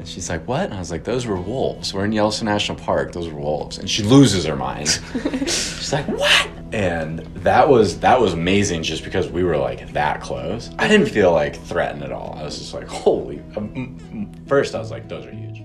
And 0.00 0.08
she's 0.08 0.30
like, 0.30 0.48
what? 0.48 0.64
And 0.64 0.72
I 0.72 0.78
was 0.78 0.90
like, 0.90 1.04
those 1.04 1.26
were 1.26 1.36
wolves. 1.36 1.92
We're 1.92 2.06
in 2.06 2.12
Yellowstone 2.12 2.46
National 2.46 2.78
Park. 2.78 3.12
Those 3.12 3.28
were 3.28 3.38
wolves. 3.38 3.76
And 3.76 3.88
she 3.88 4.02
loses 4.02 4.46
her 4.46 4.56
mind. 4.56 4.88
she's 5.42 5.92
like, 5.92 6.08
what? 6.08 6.48
And 6.72 7.18
that 7.44 7.68
was 7.68 8.00
that 8.00 8.18
was 8.18 8.32
amazing 8.32 8.82
just 8.82 9.04
because 9.04 9.28
we 9.28 9.44
were 9.44 9.58
like 9.58 9.92
that 9.92 10.22
close. 10.22 10.70
I 10.78 10.88
didn't 10.88 11.08
feel 11.08 11.32
like 11.32 11.54
threatened 11.54 12.02
at 12.02 12.12
all. 12.12 12.34
I 12.38 12.44
was 12.44 12.58
just 12.58 12.72
like, 12.72 12.88
holy. 12.88 13.42
Um, 13.56 14.32
first, 14.46 14.74
I 14.74 14.78
was 14.78 14.90
like, 14.90 15.06
those 15.06 15.26
are 15.26 15.32
huge. 15.32 15.64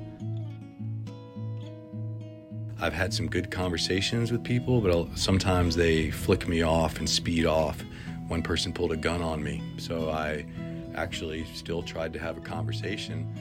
I've 2.82 2.92
had 2.92 3.14
some 3.14 3.30
good 3.30 3.52
conversations 3.52 4.34
with 4.34 4.44
people, 4.44 4.82
but 4.82 4.92
I'll, 4.92 5.10
sometimes 5.16 5.78
they 5.78 6.12
flick 6.12 6.46
me 6.46 6.62
off 6.62 7.00
and 7.00 7.10
speed 7.10 7.46
off. 7.46 7.82
One 8.28 8.42
person 8.42 8.74
pulled 8.74 8.92
a 8.92 8.98
gun 8.98 9.22
on 9.22 9.42
me, 9.42 9.64
so 9.78 10.10
I 10.10 10.46
actually 10.94 11.46
still 11.54 11.82
tried 11.82 12.12
to 12.12 12.20
have 12.20 12.36
a 12.36 12.42
conversation 12.42 13.34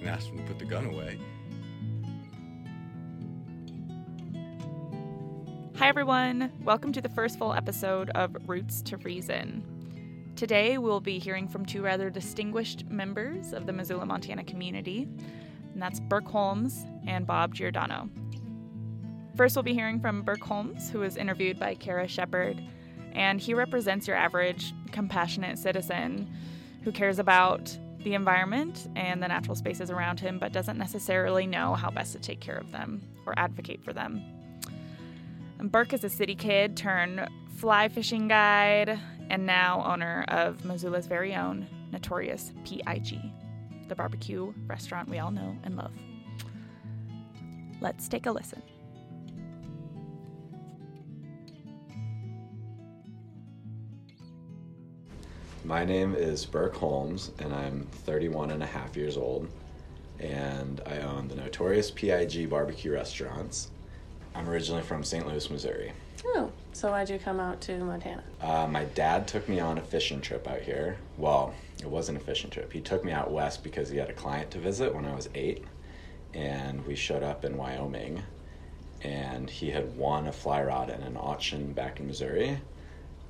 and 0.00 0.08
asked 0.08 0.28
him 0.28 0.38
to 0.38 0.44
put 0.44 0.58
the 0.58 0.64
gun 0.64 0.86
away. 0.86 1.18
Hi, 5.76 5.88
everyone. 5.88 6.50
Welcome 6.64 6.92
to 6.92 7.00
the 7.00 7.08
first 7.08 7.38
full 7.38 7.54
episode 7.54 8.10
of 8.10 8.36
Roots 8.46 8.82
to 8.82 8.96
Reason. 8.96 10.32
Today, 10.34 10.78
we'll 10.78 11.00
be 11.00 11.18
hearing 11.18 11.48
from 11.48 11.64
two 11.64 11.82
rather 11.82 12.10
distinguished 12.10 12.88
members 12.88 13.52
of 13.52 13.66
the 13.66 13.72
Missoula, 13.72 14.06
Montana 14.06 14.44
community, 14.44 15.08
and 15.72 15.80
that's 15.80 16.00
Burke 16.00 16.28
Holmes 16.28 16.84
and 17.06 17.26
Bob 17.26 17.54
Giordano. 17.54 18.08
First, 19.36 19.54
we'll 19.54 19.62
be 19.62 19.72
hearing 19.72 20.00
from 20.00 20.22
Burke 20.22 20.42
Holmes, 20.42 20.90
who 20.90 20.98
was 20.98 21.16
interviewed 21.16 21.60
by 21.60 21.76
Kara 21.76 22.08
Shepard, 22.08 22.60
and 23.12 23.40
he 23.40 23.54
represents 23.54 24.08
your 24.08 24.16
average 24.16 24.74
compassionate 24.90 25.58
citizen 25.58 26.28
who 26.82 26.90
cares 26.90 27.20
about 27.20 27.76
the 28.08 28.14
environment 28.14 28.88
and 28.96 29.22
the 29.22 29.28
natural 29.28 29.54
spaces 29.54 29.90
around 29.90 30.18
him, 30.18 30.38
but 30.38 30.50
doesn't 30.50 30.78
necessarily 30.78 31.46
know 31.46 31.74
how 31.74 31.90
best 31.90 32.14
to 32.14 32.18
take 32.18 32.40
care 32.40 32.56
of 32.56 32.72
them 32.72 33.02
or 33.26 33.34
advocate 33.36 33.84
for 33.84 33.92
them. 33.92 34.22
And 35.58 35.70
Burke 35.70 35.92
is 35.92 36.04
a 36.04 36.08
city 36.08 36.34
kid 36.34 36.74
turned 36.74 37.28
fly 37.56 37.88
fishing 37.88 38.26
guide 38.26 38.98
and 39.28 39.44
now 39.44 39.84
owner 39.84 40.24
of 40.28 40.64
Missoula's 40.64 41.06
very 41.06 41.34
own 41.34 41.66
notorious 41.92 42.52
PIG, 42.64 43.18
the 43.88 43.94
barbecue 43.94 44.54
restaurant 44.66 45.10
we 45.10 45.18
all 45.18 45.30
know 45.30 45.54
and 45.62 45.76
love. 45.76 45.92
Let's 47.82 48.08
take 48.08 48.24
a 48.24 48.32
listen. 48.32 48.62
My 55.68 55.84
name 55.84 56.14
is 56.14 56.46
Burke 56.46 56.76
Holmes, 56.76 57.30
and 57.40 57.54
I'm 57.54 57.86
31 58.06 58.52
and 58.52 58.62
a 58.62 58.66
half 58.66 58.96
years 58.96 59.18
old, 59.18 59.50
and 60.18 60.80
I 60.86 61.00
own 61.00 61.28
the 61.28 61.34
notorious 61.34 61.90
PIG 61.90 62.48
barbecue 62.48 62.90
restaurants. 62.90 63.70
I'm 64.34 64.48
originally 64.48 64.80
from 64.80 65.04
St. 65.04 65.26
Louis, 65.26 65.50
Missouri. 65.50 65.92
Oh, 66.24 66.50
so 66.72 66.90
why'd 66.90 67.10
you 67.10 67.18
come 67.18 67.38
out 67.38 67.60
to 67.60 67.76
Montana? 67.84 68.24
Uh, 68.40 68.66
my 68.66 68.84
dad 68.84 69.28
took 69.28 69.46
me 69.46 69.60
on 69.60 69.76
a 69.76 69.82
fishing 69.82 70.22
trip 70.22 70.48
out 70.48 70.62
here. 70.62 70.96
Well, 71.18 71.52
it 71.82 71.90
wasn't 71.90 72.16
a 72.16 72.24
fishing 72.24 72.48
trip. 72.48 72.72
He 72.72 72.80
took 72.80 73.04
me 73.04 73.12
out 73.12 73.30
west 73.30 73.62
because 73.62 73.90
he 73.90 73.98
had 73.98 74.08
a 74.08 74.14
client 74.14 74.50
to 74.52 74.58
visit 74.58 74.94
when 74.94 75.04
I 75.04 75.14
was 75.14 75.28
eight, 75.34 75.66
and 76.32 76.82
we 76.86 76.94
showed 76.94 77.22
up 77.22 77.44
in 77.44 77.58
Wyoming, 77.58 78.22
and 79.02 79.50
he 79.50 79.68
had 79.68 79.98
won 79.98 80.28
a 80.28 80.32
fly 80.32 80.62
rod 80.62 80.88
in 80.88 81.02
an 81.02 81.18
auction 81.18 81.74
back 81.74 82.00
in 82.00 82.06
Missouri, 82.06 82.58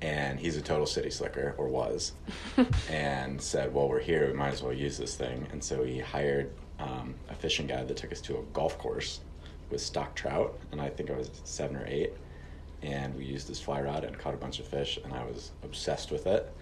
and 0.00 0.38
he's 0.38 0.56
a 0.56 0.62
total 0.62 0.86
city 0.86 1.10
slicker 1.10 1.54
or 1.58 1.68
was, 1.68 2.12
and 2.90 3.40
said, 3.40 3.74
"Well, 3.74 3.88
we're 3.88 4.00
here. 4.00 4.26
We 4.26 4.32
might 4.32 4.52
as 4.52 4.62
well 4.62 4.72
use 4.72 4.96
this 4.98 5.16
thing." 5.16 5.46
And 5.52 5.62
so 5.62 5.82
he 5.82 5.98
hired 5.98 6.50
um, 6.78 7.14
a 7.28 7.34
fishing 7.34 7.66
guide 7.66 7.88
that 7.88 7.96
took 7.96 8.12
us 8.12 8.20
to 8.22 8.38
a 8.38 8.42
golf 8.52 8.78
course 8.78 9.20
with 9.70 9.80
stock 9.80 10.14
trout, 10.14 10.58
and 10.72 10.80
I 10.80 10.88
think 10.88 11.10
I 11.10 11.16
was 11.16 11.30
seven 11.44 11.76
or 11.76 11.84
eight, 11.86 12.12
and 12.82 13.14
we 13.16 13.24
used 13.24 13.48
this 13.48 13.60
fly 13.60 13.80
rod 13.80 14.04
and 14.04 14.16
caught 14.18 14.34
a 14.34 14.38
bunch 14.38 14.60
of 14.60 14.66
fish, 14.66 14.98
and 15.04 15.12
I 15.12 15.24
was 15.24 15.50
obsessed 15.62 16.10
with 16.10 16.26
it. 16.26 16.52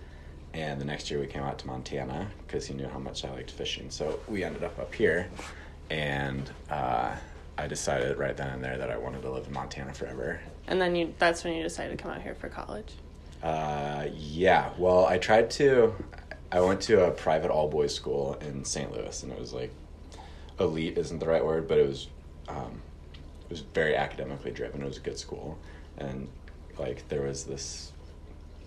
And 0.54 0.80
the 0.80 0.84
next 0.84 1.10
year 1.10 1.20
we 1.20 1.26
came 1.26 1.42
out 1.42 1.58
to 1.58 1.66
Montana 1.66 2.28
because 2.46 2.66
he 2.66 2.74
knew 2.74 2.88
how 2.88 2.98
much 2.98 3.24
I 3.24 3.30
liked 3.30 3.50
fishing. 3.50 3.90
So 3.90 4.20
we 4.26 4.42
ended 4.42 4.64
up 4.64 4.78
up 4.78 4.94
here, 4.94 5.28
and 5.90 6.50
uh, 6.70 7.14
I 7.58 7.66
decided 7.66 8.18
right 8.18 8.36
then 8.36 8.48
and 8.48 8.64
there 8.64 8.78
that 8.78 8.90
I 8.90 8.96
wanted 8.96 9.22
to 9.22 9.30
live 9.30 9.46
in 9.46 9.52
Montana 9.52 9.92
forever. 9.92 10.40
And 10.66 10.80
then 10.80 10.96
you 10.96 11.14
that's 11.18 11.44
when 11.44 11.54
you 11.54 11.62
decided 11.62 11.96
to 11.96 12.02
come 12.02 12.12
out 12.12 12.22
here 12.22 12.34
for 12.34 12.48
college. 12.48 12.92
Uh, 13.42 14.06
yeah. 14.14 14.70
Well, 14.78 15.06
I 15.06 15.18
tried 15.18 15.50
to. 15.52 15.94
I 16.52 16.60
went 16.60 16.80
to 16.82 17.04
a 17.06 17.10
private 17.10 17.50
all 17.50 17.68
boys 17.68 17.94
school 17.94 18.34
in 18.40 18.64
St. 18.64 18.90
Louis, 18.92 19.22
and 19.22 19.32
it 19.32 19.38
was 19.38 19.52
like 19.52 19.72
elite 20.60 20.96
isn't 20.96 21.18
the 21.18 21.26
right 21.26 21.44
word, 21.44 21.68
but 21.68 21.78
it 21.78 21.86
was 21.86 22.08
um, 22.48 22.80
it 23.44 23.50
was 23.50 23.60
very 23.60 23.96
academically 23.96 24.50
driven. 24.52 24.80
It 24.82 24.86
was 24.86 24.96
a 24.96 25.00
good 25.00 25.18
school, 25.18 25.58
and 25.98 26.28
like 26.78 27.06
there 27.08 27.22
was 27.22 27.44
this, 27.44 27.92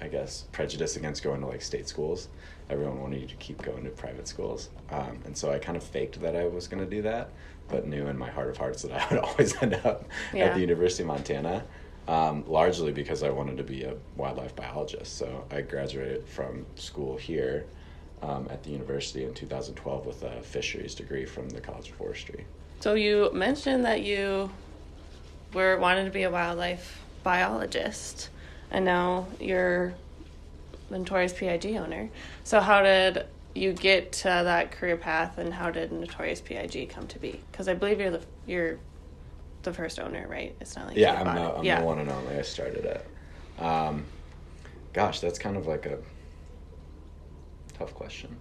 I 0.02 0.08
guess, 0.08 0.46
prejudice 0.52 0.96
against 0.98 1.24
going 1.24 1.42
to 1.42 1.48
like 1.48 1.62
state 1.62 1.88
schools. 1.88 2.28
Everyone 2.70 3.02
wanted 3.02 3.22
you 3.22 3.28
to 3.28 3.36
keep 3.38 3.62
going 3.64 3.84
to 3.86 3.90
private 3.90 4.28
schools, 4.28 4.70
um, 4.92 5.20
and 5.26 5.36
so 5.36 5.52
I 5.52 5.58
kind 5.58 5.78
of 5.78 5.84
faked 5.84 6.22
that 6.22 6.36
I 6.36 6.46
was 6.48 6.68
going 6.68 6.84
to 6.84 6.90
do 6.90 7.02
that, 7.04 7.30
but 7.68 7.88
knew 7.88 8.08
in 8.08 8.18
my 8.18 8.30
heart 8.30 8.50
of 8.50 8.58
hearts 8.58 8.84
that 8.84 8.92
I 8.92 9.08
would 9.16 9.24
always 9.24 9.60
end 9.64 9.74
up 9.86 10.06
Yeah. 10.34 10.46
at 10.46 10.54
the 10.54 10.60
University 10.62 11.02
of 11.04 11.08
Montana. 11.08 11.64
Um, 12.10 12.44
largely 12.48 12.92
because 12.92 13.22
I 13.22 13.30
wanted 13.30 13.58
to 13.58 13.64
be 13.64 13.84
a 13.84 13.94
wildlife 14.18 14.56
biologist. 14.56 15.16
So 15.16 15.46
I 15.52 15.62
graduated 15.62 16.28
from 16.28 16.66
school 16.74 17.18
here 17.18 17.68
um, 18.24 18.48
at 18.50 18.64
the 18.64 18.72
university 18.72 19.26
in 19.26 19.36
2012 19.36 20.08
with 20.08 20.24
a 20.24 20.42
fisheries 20.42 20.96
degree 20.96 21.26
from 21.26 21.50
the 21.50 21.62
College 21.62 21.90
of 21.90 21.96
Forestry. 21.98 22.46
So 22.80 22.96
you 22.96 23.30
mentioned 23.32 23.86
that 23.86 24.02
you 24.02 24.50
were 25.54 25.78
wanted 25.78 26.06
to 26.06 26.12
be 26.12 26.24
a 26.24 26.32
wildlife 26.32 27.00
biologist, 27.22 28.30
and 28.72 28.86
now 28.86 29.28
you're 29.40 29.94
Notorious 30.90 31.34
PIG 31.34 31.76
owner. 31.76 32.10
So 32.44 32.60
how 32.60 32.82
did 32.82 33.28
you 33.54 33.72
get 33.74 34.14
to 34.14 34.24
that 34.24 34.72
career 34.72 34.98
path, 34.98 35.38
and 35.38 35.54
how 35.54 35.70
did 35.70 35.92
Notorious 35.92 36.42
PIG 36.42 36.90
come 36.90 37.06
to 37.06 37.20
be? 37.20 37.40
Because 37.52 37.68
I 37.68 37.76
believe 37.76 38.00
you're 38.00 38.10
the 38.10 38.22
you're 38.48 38.80
the 39.64 39.74
first 39.74 40.00
owner, 40.00 40.28
right? 40.30 40.56
It's 40.62 40.76
not 40.76 40.88
like 40.88 40.98
Yeah, 40.98 41.22
you 41.22 41.30
I'm, 41.30 41.36
the. 41.36 41.58
I'm 41.58 41.64
yeah. 41.64 41.80
the 41.80 41.86
one 41.86 42.00
and 42.00 42.10
only. 42.10 42.36
I 42.36 42.42
started 42.42 42.86
it. 42.86 43.06
Um, 43.62 44.06
gosh, 44.94 45.20
that's 45.20 45.40
kind 45.40 45.58
of 45.58 45.68
like 45.68 45.86
a 45.86 46.00
tough 47.78 47.94
question. 47.94 48.36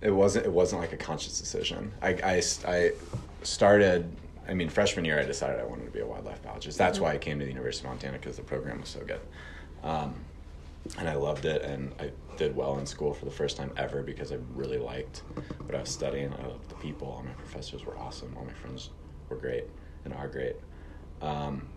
It 0.00 0.10
wasn't. 0.10 0.46
It 0.46 0.52
wasn't 0.52 0.82
like 0.82 0.92
a 0.92 0.96
conscious 0.96 1.38
decision. 1.38 1.92
I, 2.02 2.08
I, 2.10 2.42
I 2.66 2.92
started. 3.42 4.10
I 4.48 4.54
mean, 4.54 4.68
freshman 4.68 5.04
year, 5.04 5.18
I 5.18 5.24
decided 5.24 5.58
I 5.58 5.64
wanted 5.64 5.86
to 5.86 5.90
be 5.90 6.00
a 6.00 6.06
wildlife 6.06 6.42
biologist. 6.42 6.78
That's 6.78 7.00
why 7.00 7.12
I 7.12 7.18
came 7.18 7.38
to 7.38 7.44
the 7.44 7.50
University 7.50 7.84
of 7.84 7.90
Montana 7.90 8.18
because 8.18 8.36
the 8.36 8.42
program 8.42 8.80
was 8.80 8.88
so 8.88 9.00
good, 9.00 9.20
um, 9.82 10.14
and 10.98 11.08
I 11.08 11.14
loved 11.14 11.46
it. 11.46 11.62
And 11.62 11.92
I 11.98 12.10
did 12.36 12.54
well 12.54 12.78
in 12.78 12.86
school 12.86 13.14
for 13.14 13.24
the 13.24 13.30
first 13.30 13.56
time 13.56 13.72
ever 13.76 14.02
because 14.02 14.30
I 14.30 14.36
really 14.54 14.78
liked 14.78 15.22
what 15.64 15.74
I 15.74 15.80
was 15.80 15.90
studying. 15.90 16.32
I 16.34 16.46
loved 16.46 16.68
the 16.68 16.74
people. 16.76 17.08
All 17.08 17.22
my 17.22 17.32
professors 17.32 17.84
were 17.84 17.96
awesome. 17.98 18.36
All 18.36 18.44
my 18.44 18.52
friends 18.52 18.90
were 19.28 19.36
great 19.36 19.64
and 20.04 20.14
are 20.14 20.28
great. 20.28 20.56
Um, 21.20 21.68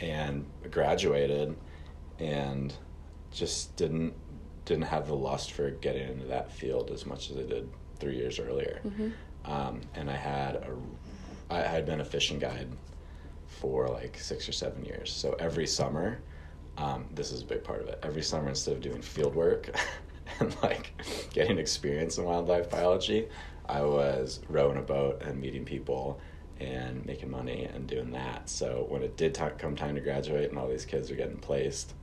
and 0.00 0.44
graduated 0.70 1.56
and 2.18 2.74
just 3.32 3.74
didn't 3.76 4.14
didn't 4.64 4.84
have 4.84 5.06
the 5.08 5.14
lust 5.14 5.52
for 5.52 5.70
getting 5.70 6.08
into 6.08 6.24
that 6.26 6.50
field 6.50 6.90
as 6.90 7.04
much 7.04 7.30
as 7.30 7.36
I 7.36 7.42
did 7.42 7.68
three 7.98 8.16
years 8.16 8.38
earlier. 8.38 8.80
Um, 9.44 9.82
and 9.94 10.10
I 10.10 10.16
had 10.16 10.56
a 10.56 10.70
I 11.50 11.60
had 11.60 11.84
been 11.86 12.00
a 12.00 12.04
fishing 12.04 12.38
guide 12.38 12.68
for 13.46 13.88
like 13.88 14.18
six 14.18 14.48
or 14.48 14.52
seven 14.52 14.84
years. 14.84 15.12
So 15.12 15.36
every 15.38 15.66
summer, 15.66 16.20
um, 16.78 17.04
this 17.14 17.30
is 17.30 17.42
a 17.42 17.44
big 17.44 17.62
part 17.62 17.82
of 17.82 17.88
it. 17.88 17.98
Every 18.02 18.22
summer, 18.22 18.48
instead 18.48 18.74
of 18.74 18.80
doing 18.80 19.02
field 19.02 19.34
work 19.34 19.70
and 20.40 20.56
like 20.62 20.92
getting 21.32 21.58
experience 21.58 22.18
in 22.18 22.24
wildlife 22.24 22.70
biology, 22.70 23.28
I 23.66 23.82
was 23.82 24.40
rowing 24.48 24.76
a 24.76 24.82
boat 24.82 25.22
and 25.22 25.40
meeting 25.40 25.64
people 25.64 26.20
and 26.60 27.04
making 27.04 27.30
money 27.30 27.64
and 27.64 27.86
doing 27.86 28.10
that. 28.12 28.48
So 28.48 28.86
when 28.88 29.02
it 29.02 29.16
did 29.16 29.34
ti 29.34 29.44
come 29.58 29.76
time 29.76 29.94
to 29.94 30.00
graduate 30.00 30.50
and 30.50 30.58
all 30.58 30.68
these 30.68 30.84
kids 30.84 31.10
were 31.10 31.16
getting 31.16 31.38
placed, 31.38 31.94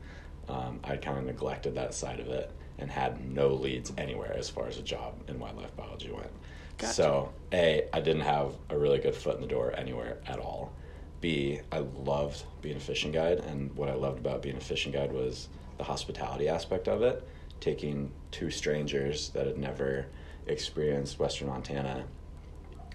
um, 0.50 0.80
I 0.84 0.98
kind 0.98 1.18
of 1.18 1.25
neglected 1.25 1.75
that 1.75 1.94
side 1.94 2.19
of 2.19 2.28
it 2.28 2.52
and 2.78 2.90
had 2.90 3.24
no 3.24 3.50
leads 3.50 3.94
anywhere 3.98 4.34
as 4.36 4.50
far 4.50 4.68
as 4.68 4.78
a 4.78 4.81
job 4.81 5.13
in 5.28 5.40
wildlife 5.40 5.75
biology 5.78 6.12
went. 6.12 6.31
Gotcha. 6.78 6.94
So 6.94 7.34
a, 7.54 7.88
I 7.94 8.02
didn't 8.02 8.24
have 8.24 8.56
a 8.69 8.78
really 8.78 8.98
good 8.98 9.16
foot 9.16 9.36
in 9.36 9.42
the 9.42 9.48
door 9.48 9.74
anywhere 9.78 10.18
at 10.25 10.40
all. 10.40 10.74
B, 11.22 11.62
I 11.72 11.80
loved 11.80 12.44
being 12.63 12.78
a 12.78 12.80
fishing 12.80 13.12
guide, 13.12 13.40
and 13.40 13.72
what 13.75 13.90
I 13.90 13.94
loved 13.94 14.18
about 14.18 14.42
being 14.42 14.58
a 14.58 14.62
fishing 14.62 14.92
guide 14.92 15.12
was 15.12 15.50
the 15.78 15.84
hospitality 15.84 16.50
aspect 16.50 16.88
of 16.88 17.04
it. 17.04 17.28
Taking 17.60 18.12
two 18.31 18.50
strangers 18.50 19.30
that 19.30 19.46
had 19.46 19.60
never 19.60 20.08
experienced 20.47 21.19
Western 21.19 21.47
Montana 21.47 22.05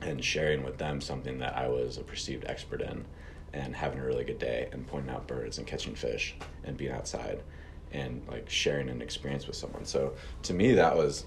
and 0.00 0.22
sharing 0.24 0.62
with 0.62 0.78
them 0.78 1.00
something 1.00 1.38
that 1.38 1.56
I 1.56 1.68
was 1.68 1.96
a 1.96 2.02
perceived 2.02 2.44
expert 2.46 2.82
in 2.82 3.06
and 3.52 3.74
having 3.74 3.98
a 3.98 4.04
really 4.04 4.24
good 4.24 4.38
day 4.38 4.68
and 4.72 4.86
pointing 4.86 5.14
out 5.14 5.26
birds 5.26 5.58
and 5.58 5.66
catching 5.66 5.94
fish 5.94 6.36
and 6.64 6.76
being 6.76 6.92
outside 6.92 7.42
and 7.92 8.22
like 8.28 8.50
sharing 8.50 8.88
an 8.88 9.00
experience 9.00 9.46
with 9.46 9.56
someone. 9.56 9.84
So 9.84 10.14
to 10.42 10.54
me, 10.54 10.74
that 10.74 10.96
was 10.96 11.24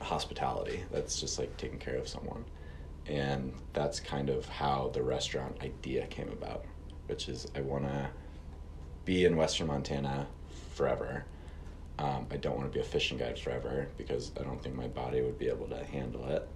hospitality. 0.00 0.84
That's 0.90 1.20
just 1.20 1.38
like 1.38 1.56
taking 1.56 1.78
care 1.78 1.96
of 1.96 2.08
someone. 2.08 2.44
And 3.06 3.52
that's 3.72 4.00
kind 4.00 4.30
of 4.30 4.48
how 4.48 4.90
the 4.94 5.02
restaurant 5.02 5.56
idea 5.62 6.06
came 6.06 6.28
about, 6.28 6.64
which 7.06 7.28
is 7.28 7.46
I 7.54 7.60
want 7.60 7.84
to 7.84 8.10
be 9.04 9.24
in 9.24 9.36
Western 9.36 9.66
Montana 9.66 10.28
forever. 10.74 11.24
Um, 11.98 12.26
I 12.30 12.36
don't 12.36 12.56
want 12.56 12.70
to 12.70 12.74
be 12.74 12.80
a 12.80 12.84
fishing 12.88 13.18
guide 13.18 13.38
forever 13.38 13.86
because 13.96 14.32
I 14.40 14.42
don't 14.42 14.62
think 14.62 14.74
my 14.74 14.88
body 14.88 15.20
would 15.20 15.38
be 15.38 15.48
able 15.48 15.66
to 15.68 15.84
handle 15.84 16.26
it. 16.28 16.48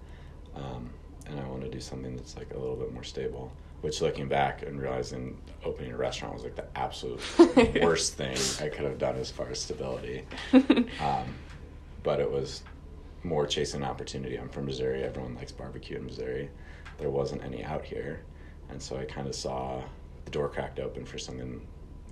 Um, 0.55 0.89
and 1.27 1.39
I 1.39 1.47
want 1.47 1.61
to 1.61 1.69
do 1.69 1.79
something 1.79 2.15
that's 2.15 2.35
like 2.37 2.51
a 2.53 2.57
little 2.57 2.75
bit 2.75 2.91
more 2.93 3.03
stable. 3.03 3.51
Which, 3.81 4.01
looking 4.01 4.27
back 4.27 4.63
and 4.63 4.81
realizing 4.81 5.37
opening 5.63 5.91
a 5.91 5.97
restaurant 5.97 6.33
was 6.33 6.43
like 6.43 6.55
the 6.55 6.65
absolute 6.75 7.21
worst 7.81 8.15
thing 8.15 8.35
I 8.59 8.69
could 8.69 8.85
have 8.85 8.97
done 8.97 9.15
as 9.17 9.29
far 9.29 9.49
as 9.49 9.61
stability. 9.61 10.25
Um, 10.99 11.25
but 12.03 12.19
it 12.19 12.29
was 12.31 12.63
more 13.23 13.45
chasing 13.45 13.83
opportunity. 13.83 14.35
I'm 14.37 14.49
from 14.49 14.65
Missouri. 14.65 15.03
Everyone 15.03 15.35
likes 15.35 15.51
barbecue 15.51 15.97
in 15.97 16.05
Missouri. 16.05 16.49
There 16.97 17.09
wasn't 17.11 17.43
any 17.43 17.63
out 17.63 17.83
here, 17.85 18.21
and 18.69 18.81
so 18.81 18.97
I 18.97 19.05
kind 19.05 19.27
of 19.27 19.35
saw 19.35 19.83
the 20.25 20.31
door 20.31 20.49
cracked 20.49 20.79
open 20.79 21.05
for 21.05 21.17
something 21.19 21.61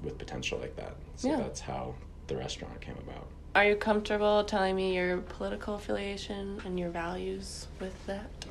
with 0.03 0.17
potential 0.19 0.59
like 0.59 0.75
that. 0.75 0.95
So 1.15 1.29
Yeah. 1.29 1.37
that's 1.37 1.61
how 1.61 1.95
the 2.27 2.35
restaurant 2.37 2.79
came 2.81 2.97
about. 2.97 3.27
Are 3.53 3.65
you 3.65 3.75
comfortable 3.75 4.43
telling 4.43 4.75
me 4.75 4.95
your 4.95 5.17
political 5.17 5.75
affiliation 5.75 6.61
and 6.65 6.79
your 6.79 6.89
values 6.89 7.67
with 7.79 7.93
that? 8.07 8.45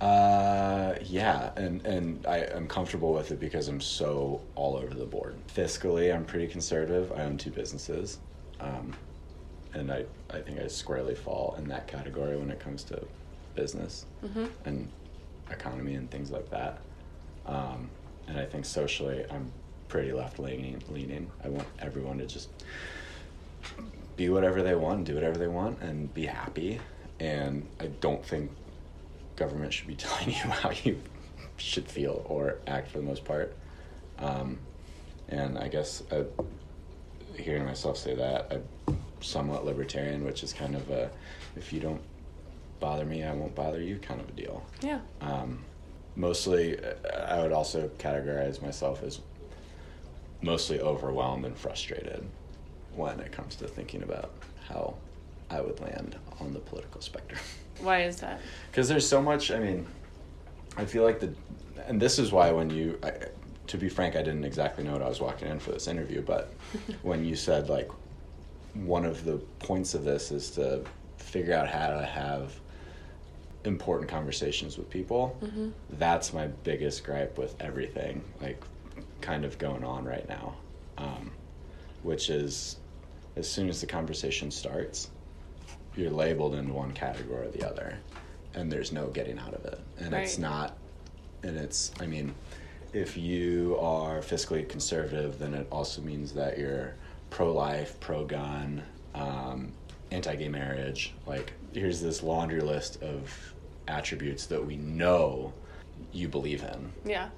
Uh, 0.00 0.94
yeah, 1.02 1.50
and 1.56 1.84
and 1.84 2.24
I 2.26 2.38
am 2.38 2.68
comfortable 2.68 3.12
with 3.12 3.32
it 3.32 3.40
because 3.40 3.66
I'm 3.66 3.80
so 3.80 4.40
all 4.54 4.76
over 4.76 4.94
the 4.94 5.04
board. 5.06 5.34
Fiscally, 5.48 6.14
I'm 6.14 6.24
pretty 6.24 6.46
conservative. 6.46 7.10
I 7.12 7.22
own 7.24 7.36
two 7.36 7.50
businesses, 7.50 8.18
um, 8.60 8.94
and 9.74 9.90
I 9.90 10.04
I 10.30 10.38
think 10.38 10.60
I 10.60 10.68
squarely 10.68 11.16
fall 11.16 11.56
in 11.58 11.66
that 11.68 11.88
category 11.88 12.36
when 12.36 12.50
it 12.50 12.60
comes 12.60 12.84
to 12.84 13.02
business 13.56 14.06
Mm-hmm. 14.24 14.46
and 14.66 14.88
economy 15.50 15.94
and 15.94 16.08
things 16.12 16.30
like 16.30 16.48
that. 16.50 16.80
Um, 17.46 17.90
and 18.28 18.38
I 18.38 18.44
think 18.44 18.66
socially, 18.66 19.24
I'm 19.32 19.50
pretty 19.88 20.12
left 20.12 20.38
leaning. 20.38 20.80
Leaning. 20.90 21.28
I 21.42 21.48
want 21.48 21.66
everyone 21.80 22.18
to 22.18 22.26
just 22.26 22.50
be 24.16 24.28
whatever 24.28 24.62
they 24.62 24.74
want, 24.74 25.04
do 25.04 25.14
whatever 25.14 25.38
they 25.38 25.48
want, 25.48 25.80
and 25.80 26.12
be 26.12 26.26
happy. 26.26 26.80
And 27.20 27.66
I 27.80 27.86
don't 27.86 28.24
think 28.24 28.50
government 29.36 29.72
should 29.72 29.86
be 29.86 29.94
telling 30.06 30.28
you 30.28 30.34
how 30.34 30.70
you 30.84 31.00
should 31.56 31.88
feel 31.88 32.24
or 32.28 32.58
act 32.66 32.90
for 32.90 32.98
the 32.98 33.04
most 33.04 33.24
part. 33.24 33.56
Um, 34.18 34.58
and 35.28 35.58
I 35.58 35.68
guess 35.68 36.02
uh 36.10 36.24
hearing 37.36 37.64
myself 37.64 37.96
say 37.96 38.14
that, 38.14 38.52
I'm 38.86 38.98
somewhat 39.20 39.64
libertarian, 39.64 40.24
which 40.24 40.42
is 40.42 40.52
kind 40.52 40.74
of 40.74 40.90
a 40.90 41.10
if 41.56 41.72
you 41.72 41.80
don't 41.80 42.00
bother 42.80 43.04
me, 43.04 43.24
I 43.24 43.32
won't 43.32 43.54
bother 43.54 43.80
you 43.80 43.98
kind 43.98 44.20
of 44.20 44.28
a 44.28 44.32
deal. 44.32 44.64
Yeah. 44.82 45.00
Um, 45.20 45.64
mostly, 46.16 46.78
I 47.26 47.40
would 47.42 47.52
also 47.52 47.88
categorize 47.98 48.62
myself 48.62 49.02
as 49.02 49.20
mostly 50.42 50.80
overwhelmed 50.80 51.44
and 51.44 51.56
frustrated 51.56 52.24
when 52.98 53.20
it 53.20 53.32
comes 53.32 53.54
to 53.56 53.68
thinking 53.68 54.02
about 54.02 54.32
how 54.68 54.94
I 55.50 55.60
would 55.60 55.80
land 55.80 56.16
on 56.40 56.52
the 56.52 56.58
political 56.58 57.00
spectrum. 57.00 57.40
Why 57.80 58.02
is 58.02 58.16
that? 58.16 58.40
Because 58.70 58.88
there's 58.88 59.08
so 59.08 59.22
much. 59.22 59.50
I 59.50 59.60
mean, 59.60 59.86
I 60.76 60.84
feel 60.84 61.04
like 61.04 61.20
the, 61.20 61.32
and 61.86 62.02
this 62.02 62.18
is 62.18 62.32
why 62.32 62.50
when 62.50 62.70
you, 62.70 62.98
I, 63.04 63.12
to 63.68 63.78
be 63.78 63.88
frank, 63.88 64.16
I 64.16 64.22
didn't 64.22 64.44
exactly 64.44 64.82
know 64.82 64.92
what 64.92 65.02
I 65.02 65.08
was 65.08 65.20
walking 65.20 65.48
in 65.48 65.60
for 65.60 65.70
this 65.70 65.86
interview, 65.86 66.20
but 66.22 66.52
when 67.02 67.24
you 67.24 67.36
said 67.36 67.68
like, 67.68 67.88
one 68.74 69.04
of 69.04 69.24
the 69.24 69.36
points 69.60 69.94
of 69.94 70.04
this 70.04 70.32
is 70.32 70.50
to 70.52 70.84
figure 71.18 71.54
out 71.54 71.68
how 71.68 71.88
to 71.88 72.04
have 72.04 72.52
important 73.64 74.10
conversations 74.10 74.76
with 74.76 74.90
people. 74.90 75.36
Mhm. 75.42 75.72
That's 75.90 76.32
my 76.32 76.48
biggest 76.48 77.04
gripe 77.04 77.38
with 77.38 77.54
everything, 77.60 78.24
like, 78.40 78.62
kind 79.20 79.44
of 79.44 79.58
going 79.58 79.84
on 79.84 80.04
right 80.04 80.28
now, 80.28 80.54
um, 80.96 81.30
which 82.02 82.30
is, 82.30 82.76
as 83.38 83.48
soon 83.48 83.68
as 83.68 83.80
the 83.80 83.86
conversation 83.86 84.50
starts, 84.50 85.10
you're 85.96 86.10
labeled 86.10 86.54
in 86.54 86.74
one 86.74 86.92
category 86.92 87.46
or 87.46 87.50
the 87.50 87.66
other 87.66 87.98
and 88.54 88.70
there's 88.72 88.92
no 88.92 89.06
getting 89.08 89.38
out 89.38 89.54
of 89.54 89.64
it. 89.64 89.80
And 89.98 90.12
it's 90.14 90.38
not 90.38 90.76
and 91.44 91.56
it's 91.56 91.92
i 92.00 92.06
mean 92.06 92.34
if 92.92 93.16
you 93.16 93.76
are 93.80 94.18
fiscally 94.18 94.68
conservative 94.68 95.38
then 95.38 95.54
it 95.54 95.68
also 95.70 96.02
means 96.02 96.32
that 96.32 96.58
you're 96.58 96.94
pro-life 97.30 97.98
pro-gun 98.00 98.82
um, 99.14 99.72
anti-gay 100.10 100.48
marriage. 100.48 101.14
Like 101.26 101.52
here's 101.72 102.00
this 102.00 102.22
laundry 102.22 102.60
list 102.60 103.02
of 103.02 103.54
attributes 103.86 104.46
that 104.46 104.64
we 104.64 104.76
know 104.76 105.52
you 106.12 106.28
believe 106.28 106.62
in. 106.62 106.92
Yeah. 107.04 107.28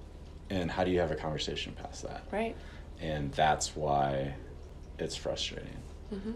and 0.51 0.71
how 0.71 0.85
do 0.85 0.91
you 0.91 1.01
have 1.01 1.11
a 1.11 1.17
conversation 1.17 1.73
past 1.81 2.03
that? 2.05 2.25
Right. 2.31 2.57
and 3.01 3.33
that's 3.33 3.75
why 3.77 4.35
it's 4.99 5.17
frustrating 5.17 5.77
Mm-hmm. 6.13 6.33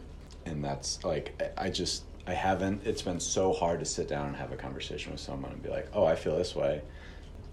and 0.47 0.65
that's 0.65 1.03
like 1.05 1.53
I- 1.59 1.71
just 1.71 2.05
I 2.27 2.33
haven't. 2.33 2.87
It's 2.87 3.03
been 3.03 3.21
so 3.21 3.53
hard 3.53 3.81
to 3.81 3.85
sit 3.85 4.09
down 4.09 4.29
and 4.29 4.37
have 4.37 4.51
a 4.51 4.57
conversation 4.57 5.13
with 5.13 5.21
someone 5.21 5.53
and 5.53 5.63
be 5.63 5.69
like, 5.69 5.89
"Oh, 5.93 6.05
I 6.07 6.15
feel 6.17 6.37
this 6.39 6.55
way, 6.57 6.81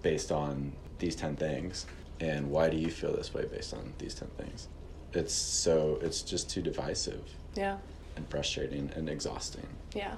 based 0.01 0.31
on 0.31 0.71
these 0.99 1.15
ten 1.15 1.35
things, 1.35 1.85
and 2.21 2.49
why 2.49 2.69
do 2.69 2.77
you 2.77 2.89
feel 2.89 3.13
this 3.13 3.33
way 3.33 3.43
based 3.45 3.73
on 3.73 3.93
these 3.97 4.13
ten 4.15 4.29
things?" 4.37 4.69
It's 5.13 5.33
so 5.33 5.99
it's 6.01 6.21
just 6.21 6.49
too 6.49 6.61
divisive 6.61 7.21
Yeah. 7.53 7.79
and 8.15 8.25
frustrating 8.29 8.89
and 8.95 9.09
exhausting. 9.09 9.67
Yeah. 9.93 10.15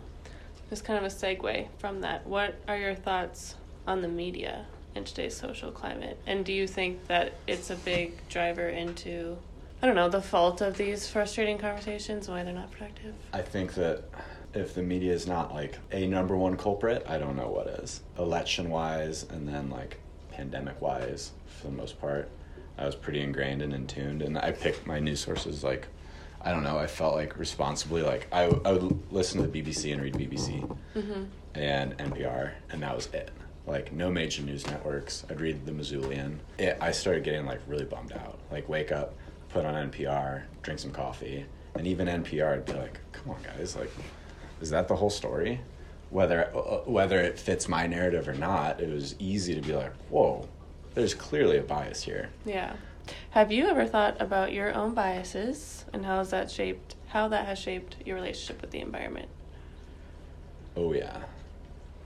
Just 0.69 0.85
kind 0.85 1.03
of 1.03 1.05
a 1.11 1.15
segue 1.15 1.67
from 1.79 2.01
that. 2.01 2.27
What 2.27 2.53
are 2.67 2.77
your 2.77 2.93
thoughts 2.95 3.55
on 3.87 4.01
the 4.03 4.07
media 4.07 4.67
in 4.93 5.03
today's 5.03 5.35
social 5.35 5.71
climate? 5.71 6.19
And 6.27 6.45
do 6.45 6.53
you 6.53 6.67
think 6.67 7.07
that 7.07 7.33
it's 7.47 7.71
a 7.71 7.75
big 7.75 8.27
driver 8.29 8.67
into, 8.69 9.37
I 9.83 9.85
don't 9.85 9.95
know, 9.95 10.07
the 10.07 10.21
fault 10.21 10.61
of 10.61 10.77
these 10.77 11.09
frustrating 11.09 11.57
conversations, 11.57 12.29
why 12.29 12.41
they're 12.43 12.53
not 12.53 12.71
productive? 12.71 13.13
I 13.33 13.41
think 13.41 13.73
that 13.73 14.05
if 14.53 14.73
the 14.73 14.81
media 14.81 15.11
is 15.11 15.27
not 15.27 15.53
like 15.53 15.77
a 15.91 16.07
number 16.07 16.37
one 16.37 16.55
culprit, 16.55 17.05
I 17.05 17.17
don't 17.17 17.35
know 17.35 17.49
what 17.49 17.67
is. 17.67 17.99
Election 18.17 18.69
wise, 18.69 19.23
and 19.29 19.45
then 19.45 19.69
like 19.69 19.99
pandemic 20.31 20.81
wise, 20.81 21.31
for 21.47 21.67
the 21.67 21.73
most 21.73 21.99
part, 21.99 22.29
I 22.77 22.85
was 22.85 22.95
pretty 22.95 23.19
ingrained 23.19 23.61
and 23.61 23.73
in 23.73 23.85
tuned, 23.85 24.21
and 24.21 24.37
I 24.37 24.53
picked 24.53 24.87
my 24.87 24.99
news 24.99 25.19
sources 25.19 25.65
like. 25.65 25.87
I 26.45 26.51
don't 26.51 26.63
know. 26.63 26.77
I 26.77 26.87
felt 26.87 27.15
like 27.15 27.37
responsibly, 27.37 28.01
like 28.03 28.27
I, 28.31 28.43
I 28.65 28.71
would 28.73 29.11
listen 29.13 29.41
to 29.41 29.47
the 29.47 29.61
BBC 29.61 29.91
and 29.93 30.01
read 30.01 30.13
BBC 30.13 30.61
Mm-hmm. 30.95 31.23
and 31.55 31.97
NPR, 31.97 32.51
and 32.71 32.83
that 32.83 32.95
was 32.95 33.07
it. 33.07 33.31
Like 33.65 33.91
no 33.93 34.09
major 34.09 34.43
news 34.43 34.65
networks. 34.67 35.25
I'd 35.29 35.39
read 35.41 35.65
the 35.65 35.71
Missoulian. 35.73 36.37
It, 36.57 36.77
I 36.81 36.91
started 36.91 37.23
getting 37.25 37.45
like 37.45 37.59
really 37.67 37.85
bummed 37.85 38.11
out. 38.13 38.39
Like 38.51 38.67
wake 38.67 38.91
up, 38.91 39.15
put 39.53 39.65
on 39.65 39.91
NPR, 39.91 40.41
drink 40.63 40.79
some 40.79 40.91
coffee, 40.91 41.45
and 41.75 41.85
even 41.87 42.07
NPR, 42.07 42.55
I'd 42.55 42.65
be 42.65 42.73
like, 42.73 42.99
"Come 43.11 43.31
on, 43.31 43.37
guys! 43.43 43.75
Like, 43.75 43.91
is 44.59 44.71
that 44.71 44.87
the 44.87 44.95
whole 44.95 45.11
story?" 45.11 45.61
Whether 46.09 46.55
uh, 46.55 46.81
whether 46.85 47.19
it 47.19 47.39
fits 47.39 47.67
my 47.69 47.87
narrative 47.87 48.27
or 48.27 48.33
not, 48.33 48.81
it 48.81 48.89
was 48.89 49.15
easy 49.19 49.55
to 49.55 49.61
be 49.61 49.73
like, 49.73 49.93
"Whoa, 50.09 50.47
there's 50.95 51.13
clearly 51.13 51.57
a 51.57 51.61
bias 51.61 52.03
here." 52.03 52.29
Yeah. 52.45 52.73
Have 53.31 53.51
you 53.51 53.67
ever 53.67 53.85
thought 53.85 54.19
about 54.21 54.53
your 54.53 54.73
own 54.73 54.93
biases 54.93 55.83
and 55.91 56.05
how 56.05 56.19
has 56.19 56.29
that 56.29 56.49
shaped 56.49 56.95
how 57.07 57.27
that 57.27 57.45
has 57.45 57.59
shaped 57.59 57.97
your 58.05 58.15
relationship 58.15 58.61
with 58.61 58.71
the 58.71 58.79
environment? 58.79 59.27
Oh 60.75 60.93
yeah, 60.93 61.23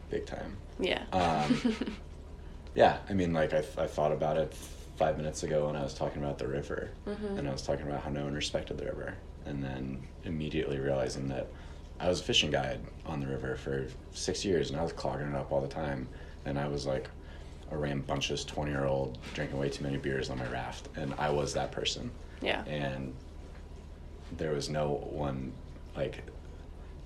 big 0.09 0.25
time. 0.25 0.57
Yeah. 0.79 1.03
Um, 1.11 1.75
Yeah, 2.77 2.99
I 3.09 3.13
mean, 3.13 3.33
like 3.33 3.53
I, 3.53 3.63
I 3.79 3.87
thought 3.87 4.11
about 4.11 4.37
it 4.37 4.53
five 4.97 5.15
minutes 5.17 5.43
ago 5.43 5.67
when 5.67 5.75
I 5.75 5.83
was 5.83 5.93
talking 5.93 6.23
about 6.23 6.37
the 6.39 6.47
river, 6.47 6.89
Mhm. 7.07 7.37
and 7.37 7.47
I 7.47 7.51
was 7.51 7.61
talking 7.61 7.85
about 7.87 8.01
how 8.01 8.09
no 8.09 8.23
one 8.23 8.33
respected 8.33 8.77
the 8.77 8.85
river, 8.85 9.13
and 9.45 9.63
then 9.63 10.01
immediately 10.25 10.79
realizing 10.79 11.29
that 11.29 11.47
I 11.99 12.07
was 12.09 12.19
a 12.19 12.23
fishing 12.23 12.51
guide 12.51 12.79
on 13.05 13.19
the 13.21 13.27
river 13.27 13.55
for 13.55 13.87
six 14.11 14.43
years, 14.43 14.69
and 14.71 14.79
I 14.79 14.83
was 14.83 14.93
clogging 14.93 15.27
it 15.27 15.35
up 15.35 15.51
all 15.51 15.61
the 15.61 15.67
time, 15.67 16.07
and 16.45 16.59
I 16.59 16.67
was 16.67 16.85
like 16.85 17.09
a 17.71 17.77
rambunctious 17.77 18.43
twenty 18.43 18.71
year 18.71 18.85
old 18.85 19.17
drinking 19.33 19.59
way 19.59 19.69
too 19.69 19.83
many 19.83 19.97
beers 19.97 20.29
on 20.29 20.37
my 20.39 20.47
raft, 20.47 20.89
and 20.95 21.13
I 21.17 21.29
was 21.29 21.53
that 21.53 21.71
person, 21.71 22.11
yeah. 22.41 22.63
and 22.65 23.13
there 24.37 24.51
was 24.53 24.69
no 24.69 24.89
one 25.11 25.53
like 25.95 26.23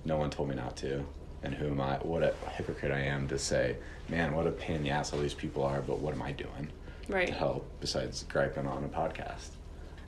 no 0.04 0.16
one 0.16 0.28
told 0.30 0.48
me 0.48 0.54
not 0.56 0.76
to 0.76 1.04
and 1.44 1.54
who 1.54 1.66
am 1.68 1.80
i 1.80 1.94
what 1.98 2.22
a 2.24 2.34
hypocrite 2.50 2.90
i 2.90 2.98
am 2.98 3.28
to 3.28 3.38
say 3.38 3.76
man 4.08 4.34
what 4.34 4.44
a 4.46 4.50
pain 4.50 4.74
in 4.76 4.82
the 4.82 4.90
ass 4.90 5.12
all 5.12 5.20
these 5.20 5.32
people 5.32 5.62
are 5.62 5.80
but 5.82 6.00
what 6.00 6.12
am 6.12 6.20
i 6.20 6.32
doing 6.32 6.68
Right. 7.08 7.26
to 7.28 7.32
help 7.32 7.66
besides 7.80 8.24
griping 8.28 8.66
on 8.66 8.84
a 8.84 8.88
podcast 8.88 9.50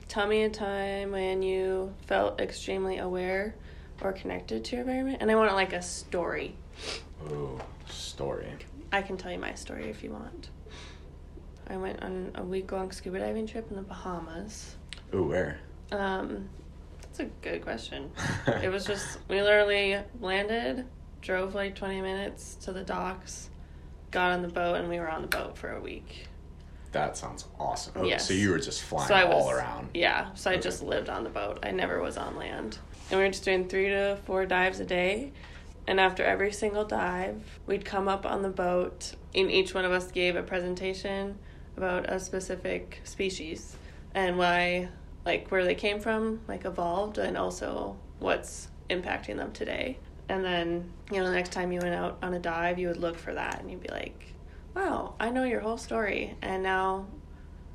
Tell 0.07 0.27
me 0.27 0.43
a 0.43 0.49
time 0.49 1.11
when 1.11 1.41
you 1.41 1.93
felt 2.05 2.39
extremely 2.39 2.99
aware 2.99 3.55
or 4.01 4.13
connected 4.13 4.63
to 4.65 4.75
your 4.75 4.81
environment. 4.81 5.17
And 5.19 5.31
I 5.31 5.35
want 5.35 5.53
like 5.53 5.73
a 5.73 5.81
story. 5.81 6.55
ooh 7.29 7.59
story 7.89 8.47
I 8.91 9.01
can 9.01 9.17
tell 9.17 9.31
you 9.31 9.39
my 9.39 9.53
story 9.55 9.89
if 9.89 10.03
you 10.03 10.11
want. 10.11 10.49
I 11.67 11.77
went 11.77 12.03
on 12.03 12.31
a 12.35 12.43
week 12.43 12.71
long 12.71 12.91
scuba 12.91 13.19
diving 13.19 13.47
trip 13.47 13.69
in 13.69 13.75
the 13.75 13.81
Bahamas. 13.81 14.75
ooh 15.13 15.23
where 15.23 15.59
Um, 15.91 16.49
that's 17.01 17.19
a 17.19 17.25
good 17.41 17.63
question. 17.63 18.11
it 18.47 18.71
was 18.71 18.85
just, 18.85 19.17
we 19.27 19.41
literally 19.41 19.97
landed, 20.21 20.85
drove 21.21 21.55
like 21.55 21.75
20 21.75 22.01
minutes 22.01 22.55
to 22.61 22.71
the 22.71 22.83
docks, 22.83 23.49
got 24.11 24.33
on 24.33 24.43
the 24.43 24.47
boat, 24.47 24.75
and 24.75 24.87
we 24.87 24.99
were 24.99 25.09
on 25.09 25.23
the 25.23 25.27
boat 25.27 25.57
for 25.57 25.71
a 25.71 25.81
week. 25.81 26.27
That 26.95 27.17
sounds 27.17 27.43
awesome. 27.59 27.91
Oh, 27.97 28.03
Yes. 28.05 28.25
So 28.25 28.33
you 28.33 28.51
were 28.51 28.57
just 28.57 28.81
flying 28.81 29.09
so 29.09 29.15
I 29.15 29.25
was 29.25 29.43
all 29.43 29.51
around. 29.51 29.89
Yeah, 29.93 30.33
so 30.33 30.49
I 30.49 30.55
just 30.55 30.81
lived 30.81 31.09
on 31.09 31.25
the 31.25 31.29
boat. 31.29 31.59
I 31.61 31.71
never 31.71 32.01
was 32.01 32.15
on 32.15 32.37
land. 32.37 32.77
And 33.11 33.19
we 33.19 33.25
were 33.25 33.31
just 33.31 33.43
doing 33.43 33.67
three 33.67 33.89
to 33.89 34.17
four 34.25 34.45
dives 34.45 34.79
a 34.79 34.85
day. 34.85 35.33
And 35.87 35.99
after 35.99 36.23
every 36.23 36.53
single 36.53 36.85
dive, 36.85 37.59
we'd 37.67 37.83
come 37.83 38.07
up 38.07 38.25
on 38.25 38.43
the 38.43 38.49
boat, 38.49 39.13
and 39.35 39.51
each 39.51 39.73
one 39.73 39.83
of 39.83 39.91
us 39.91 40.09
gave 40.09 40.37
a 40.37 40.41
presentation 40.41 41.37
about 41.75 42.09
a 42.09 42.17
specific 42.17 43.01
species 43.03 43.75
and 44.13 44.37
why, 44.37 44.87
like, 45.25 45.49
where 45.51 45.65
they 45.65 45.75
came 45.75 45.99
from, 45.99 46.39
like, 46.47 46.63
evolved, 46.63 47.17
and 47.17 47.37
also 47.37 47.97
what's 48.19 48.69
impacting 48.89 49.35
them 49.35 49.51
today. 49.51 49.99
And 50.29 50.45
then, 50.45 50.93
you 51.11 51.19
know, 51.19 51.27
the 51.27 51.33
next 51.33 51.51
time 51.51 51.73
you 51.73 51.81
went 51.81 51.93
out 51.93 52.17
on 52.23 52.33
a 52.33 52.39
dive, 52.39 52.79
you 52.79 52.87
would 52.87 52.97
look 52.97 53.17
for 53.17 53.33
that, 53.33 53.59
and 53.59 53.69
you'd 53.69 53.83
be 53.83 53.89
like, 53.89 54.31
wow, 54.75 55.15
I 55.19 55.29
know 55.29 55.43
your 55.43 55.61
whole 55.61 55.77
story, 55.77 56.35
and 56.41 56.61
now 56.61 57.07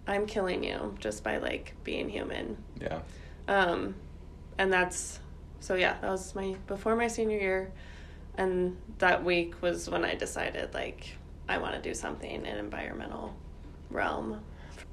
I'm 0.06 0.26
killing 0.26 0.62
you 0.62 0.94
just 0.98 1.24
by 1.24 1.38
like 1.38 1.74
being 1.82 2.08
human. 2.08 2.56
Yeah. 2.80 3.00
Um, 3.48 3.94
and 4.58 4.72
that's 4.72 5.20
so 5.60 5.74
yeah, 5.74 5.96
that 6.00 6.10
was 6.10 6.34
my 6.34 6.56
before 6.66 6.96
my 6.96 7.08
senior 7.08 7.38
year, 7.38 7.72
and 8.36 8.76
that 8.98 9.24
week 9.24 9.60
was 9.62 9.88
when 9.88 10.04
I 10.04 10.14
decided 10.14 10.74
like 10.74 11.16
I 11.48 11.58
want 11.58 11.74
to 11.74 11.80
do 11.80 11.94
something 11.94 12.30
in 12.30 12.46
environmental 12.46 13.34
realm. 13.90 14.42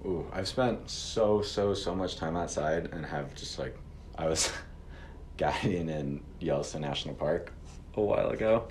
Ooh, 0.06 0.26
I've 0.32 0.48
spent 0.48 0.90
so 0.90 1.42
so 1.42 1.74
so 1.74 1.94
much 1.94 2.16
time 2.16 2.36
outside 2.36 2.90
and 2.94 3.06
have 3.06 3.36
just 3.36 3.60
like 3.60 3.78
I 4.18 4.28
was 4.28 4.52
guiding 5.38 5.90
in 5.90 6.22
Yellowstone 6.40 6.82
National 6.82 7.16
Park 7.16 7.52
a 7.96 8.02
while 8.02 8.30
ago, 8.30 8.68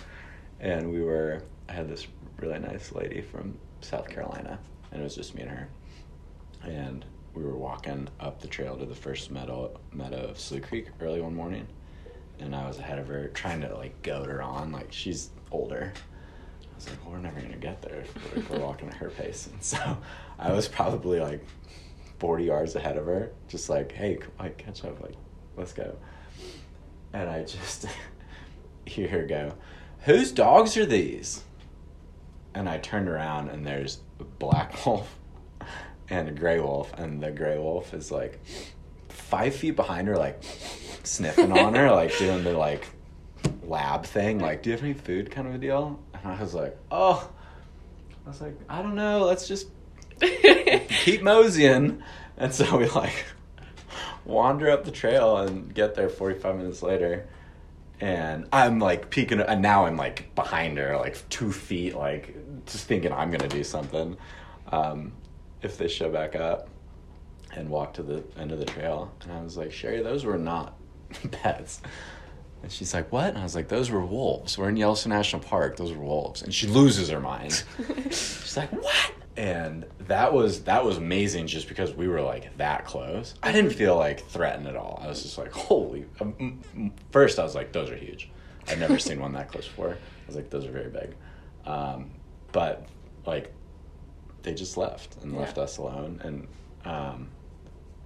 and 0.61 0.90
we 0.90 1.02
were 1.02 1.43
I 1.69 1.73
had 1.73 1.88
this 1.88 2.07
really 2.38 2.59
nice 2.59 2.93
lady 2.93 3.21
from 3.21 3.57
South 3.81 4.09
Carolina, 4.09 4.59
and 4.90 5.00
it 5.00 5.05
was 5.05 5.14
just 5.14 5.35
me 5.35 5.43
and 5.43 5.50
her, 5.50 5.69
and 6.62 7.05
we 7.35 7.43
were 7.43 7.57
walking 7.57 8.09
up 8.21 8.40
the 8.40 8.49
trail 8.49 8.76
to 8.76 8.87
the 8.87 8.95
first 8.95 9.31
meadow 9.31 9.78
meadow 9.93 10.28
of 10.28 10.38
Slough 10.38 10.62
Creek 10.62 10.88
early 11.00 11.21
one 11.21 11.35
morning, 11.35 11.66
and 12.38 12.55
I 12.55 12.66
was 12.66 12.78
ahead 12.78 12.99
of 12.99 13.09
her 13.09 13.28
trying 13.28 13.61
to 13.62 13.75
like 13.76 14.02
goad 14.02 14.26
her 14.26 14.43
on 14.43 14.73
like 14.73 14.93
she's 14.93 15.31
older. 15.50 15.93
I 16.62 16.75
was 16.76 16.90
like, 16.90 17.02
well, 17.05 17.14
we're 17.14 17.21
never 17.21 17.40
gonna 17.40 17.57
get 17.57 17.81
there 17.83 18.00
if 18.00 18.14
we're, 18.35 18.40
if 18.40 18.50
we're 18.50 18.61
walking 18.61 18.88
at 18.88 18.95
her 18.95 19.11
pace. 19.11 19.49
And 19.50 19.62
so 19.62 19.97
I 20.38 20.52
was 20.52 20.69
probably 20.69 21.21
like 21.21 21.45
40 22.19 22.45
yards 22.45 22.75
ahead 22.75 22.97
of 22.97 23.07
her, 23.07 23.33
just 23.49 23.69
like, 23.71 23.93
hey, 23.93 24.19
like 24.38 24.59
catch 24.59 24.85
up, 24.85 25.00
like, 25.00 25.14
let's 25.57 25.73
go. 25.73 25.97
And 27.12 27.31
I 27.31 27.45
just 27.45 27.87
hear 28.87 29.09
her 29.09 29.26
go, 29.26 29.55
whose 30.00 30.33
dogs 30.33 30.76
are 30.76 30.87
these? 30.87 31.45
And 32.56 32.68
I 32.68 32.78
turned 32.78 33.06
around 33.06 33.50
and 33.50 33.66
there's 33.66 34.00
a 34.18 34.25
black 34.25 34.86
wolf 34.86 35.14
and 36.08 36.28
a 36.28 36.32
gray 36.32 36.58
wolf, 36.58 36.92
and 36.96 37.22
the 37.22 37.30
gray 37.30 37.58
wolf 37.58 37.92
is 37.92 38.10
like 38.10 38.40
five 39.08 39.54
feet 39.54 39.76
behind 39.76 40.08
her, 40.08 40.16
like 40.16 40.40
sniffing 41.02 41.52
on 41.52 41.75
her, 41.75 41.90
like 41.90 42.16
doing 42.18 42.44
the 42.44 42.52
like 42.52 42.86
lab 43.62 44.06
thing, 44.06 44.38
like, 44.38 44.62
do 44.62 44.70
you 44.70 44.76
have 44.76 44.84
any 44.84 44.94
food 44.94 45.30
kind 45.30 45.48
of 45.48 45.54
a 45.54 45.58
deal? 45.58 46.00
And 46.14 46.32
I 46.32 46.40
was 46.40 46.54
like, 46.54 46.78
oh, 46.90 47.30
I 48.25 48.28
was 48.28 48.40
like, 48.40 48.56
I 48.68 48.82
don't 48.82 48.94
know, 48.94 49.25
let's 49.25 49.46
just 49.46 49.68
keep 50.20 51.22
moseying. 51.22 52.02
And 52.36 52.54
so 52.54 52.78
we 52.78 52.88
like 52.88 53.25
wander 54.25 54.70
up 54.70 54.84
the 54.84 54.90
trail 54.90 55.36
and 55.38 55.75
get 55.75 55.94
there 55.94 56.08
45 56.08 56.56
minutes 56.56 56.82
later. 56.82 57.28
And 58.00 58.46
I'm 58.52 58.78
like 58.78 59.10
peeking, 59.10 59.40
and 59.40 59.62
now 59.62 59.86
I'm 59.86 59.96
like 59.96 60.34
behind 60.34 60.76
her, 60.78 60.96
like 60.96 61.26
two 61.30 61.50
feet, 61.50 61.94
like 61.94 62.36
just 62.66 62.86
thinking 62.86 63.12
I'm 63.12 63.30
gonna 63.30 63.48
do 63.48 63.64
something. 63.64 64.16
Um, 64.70 65.12
if 65.62 65.78
they 65.78 65.88
show 65.88 66.10
back 66.10 66.36
up 66.36 66.68
and 67.56 67.68
walk 67.68 67.94
to 67.94 68.02
the 68.02 68.22
end 68.38 68.52
of 68.52 68.58
the 68.58 68.64
trail. 68.64 69.12
And 69.22 69.32
I 69.32 69.42
was 69.42 69.56
like, 69.56 69.72
Sherry, 69.72 70.02
those 70.02 70.24
were 70.24 70.38
not 70.38 70.76
pets. 71.30 71.80
And 72.62 72.70
she's 72.70 72.94
like, 72.94 73.12
what? 73.12 73.28
And 73.28 73.38
I 73.38 73.42
was 73.42 73.54
like, 73.54 73.68
those 73.68 73.90
were 73.90 74.04
wolves. 74.04 74.58
We're 74.58 74.68
in 74.68 74.76
Yellowstone 74.76 75.12
National 75.12 75.42
Park. 75.42 75.76
Those 75.76 75.92
were 75.92 76.04
wolves. 76.04 76.42
And 76.42 76.52
she 76.52 76.66
loses 76.66 77.08
her 77.10 77.20
mind. 77.20 77.64
she's 78.06 78.56
like, 78.56 78.72
what? 78.72 79.12
And 79.37 79.85
that 80.00 80.33
was 80.33 80.62
that 80.62 80.85
was 80.85 80.97
amazing 80.97 81.47
just 81.47 81.69
because 81.69 81.93
we 81.93 82.09
were 82.09 82.23
like 82.23 82.57
that 82.57 82.87
close. 82.87 83.35
I 83.43 83.52
didn't 83.52 83.73
feel 83.73 83.95
like 83.97 84.21
threatened 84.26 84.66
at 84.66 84.76
all. 84.76 84.99
I 85.02 85.09
was 85.09 85.23
just 85.23 85.37
like, 85.37 85.52
holy. 85.52 86.07
Um. 86.21 86.93
First, 87.11 87.38
I 87.38 87.43
was 87.43 87.55
like, 87.55 87.73
those 87.73 87.90
are 87.90 87.97
huge. 87.97 88.31
i've 88.69 88.78
never 88.78 88.99
seen 88.99 89.21
one 89.21 89.33
that 89.35 89.49
close 89.50 89.66
before. 89.66 89.90
I 89.90 90.26
was 90.26 90.37
like, 90.37 90.49
those 90.50 90.64
are 90.66 90.71
very 90.73 90.88
big. 90.90 91.14
Um, 91.66 92.11
but 92.52 92.87
like, 93.26 93.52
they 94.43 94.55
just 94.55 94.76
left 94.76 95.16
and 95.23 95.33
Yeah. 95.33 95.40
left 95.40 95.59
us 95.59 95.76
alone. 95.78 96.21
And 96.25 96.49
um, 96.85 97.28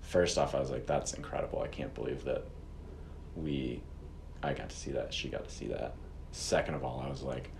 first 0.02 0.36
off, 0.36 0.54
I 0.54 0.60
was 0.60 0.70
like, 0.70 0.86
that's 0.86 1.14
incredible. 1.14 1.60
I 1.62 1.68
can't 1.68 1.94
believe 1.94 2.24
that 2.24 2.44
we, 3.36 3.82
I 4.42 4.52
got 4.54 4.70
to 4.70 4.76
see 4.76 4.90
that. 4.92 5.14
She 5.14 5.28
got 5.28 5.44
to 5.44 5.50
see 5.54 5.68
that. 5.68 5.94
Second 6.32 6.74
of 6.74 6.82
all, 6.84 7.02
I 7.06 7.08
was 7.08 7.22
like, 7.22 7.50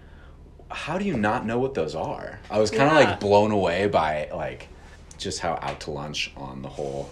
how 0.70 0.98
do 0.98 1.04
you 1.04 1.16
not 1.16 1.44
know 1.46 1.58
what 1.58 1.74
those 1.74 1.94
are? 1.94 2.38
I 2.50 2.58
was 2.58 2.70
kind 2.70 2.82
of 2.90 2.98
Yeah. 2.98 3.10
like 3.10 3.20
blown 3.20 3.50
away 3.50 3.86
by 3.88 4.28
like 4.32 4.68
just 5.18 5.40
how 5.40 5.58
out 5.62 5.80
to 5.80 5.90
lunch 5.90 6.32
on 6.36 6.62
the 6.62 6.68
whole, 6.68 7.10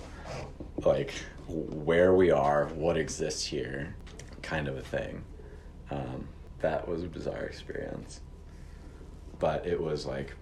like 0.84 1.12
where 1.48 2.14
we 2.14 2.30
are, 2.30 2.66
what 2.68 2.96
exists 2.96 3.44
here, 3.44 3.94
kind 4.42 4.68
of 4.68 4.76
a 4.76 4.82
thing. 4.82 5.24
Um, 5.90 6.28
that 6.60 6.86
was 6.88 7.02
a 7.04 7.06
bizarre 7.08 7.44
experience, 7.44 8.20
but 9.38 9.66
it 9.66 9.80
was 9.80 10.06
like 10.06 10.34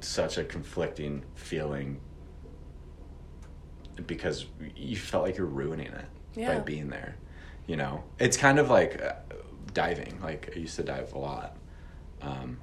such 0.00 0.38
a 0.38 0.44
conflicting 0.44 1.24
feeling 1.34 2.00
because 4.06 4.46
you 4.76 4.96
felt 4.96 5.24
like 5.24 5.36
you're 5.36 5.46
ruining 5.46 5.88
it 5.92 6.06
by 6.36 6.58
being 6.60 6.88
there. 6.88 7.16
You 7.66 7.76
know, 7.76 8.02
it's 8.18 8.36
kind 8.36 8.58
of 8.58 8.70
like 8.70 9.00
uh, 9.02 9.12
diving. 9.74 10.18
Like 10.22 10.52
I 10.56 10.58
used 10.58 10.76
to 10.76 10.82
dive 10.82 11.12
a 11.12 11.18
lot. 11.18 11.56
Um, 12.22 12.58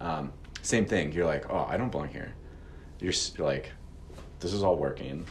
um, 0.00 0.32
same 0.62 0.86
thing. 0.86 1.12
You're 1.12 1.26
like, 1.26 1.50
oh, 1.50 1.66
I 1.68 1.76
don't 1.76 1.90
belong 1.90 2.08
here. 2.08 2.34
You're 3.00 3.12
like, 3.38 3.72
this 4.40 4.52
is 4.52 4.62
all 4.62 4.76
working. 4.76 5.26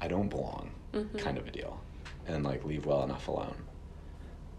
I 0.00 0.08
don't 0.08 0.28
belong, 0.28 0.70
Mhm. 0.92 1.18
kind 1.18 1.38
of 1.38 1.46
a 1.46 1.50
deal, 1.50 1.80
and 2.26 2.44
like 2.44 2.64
leave 2.64 2.86
well 2.86 3.02
enough 3.04 3.28
alone. 3.28 3.56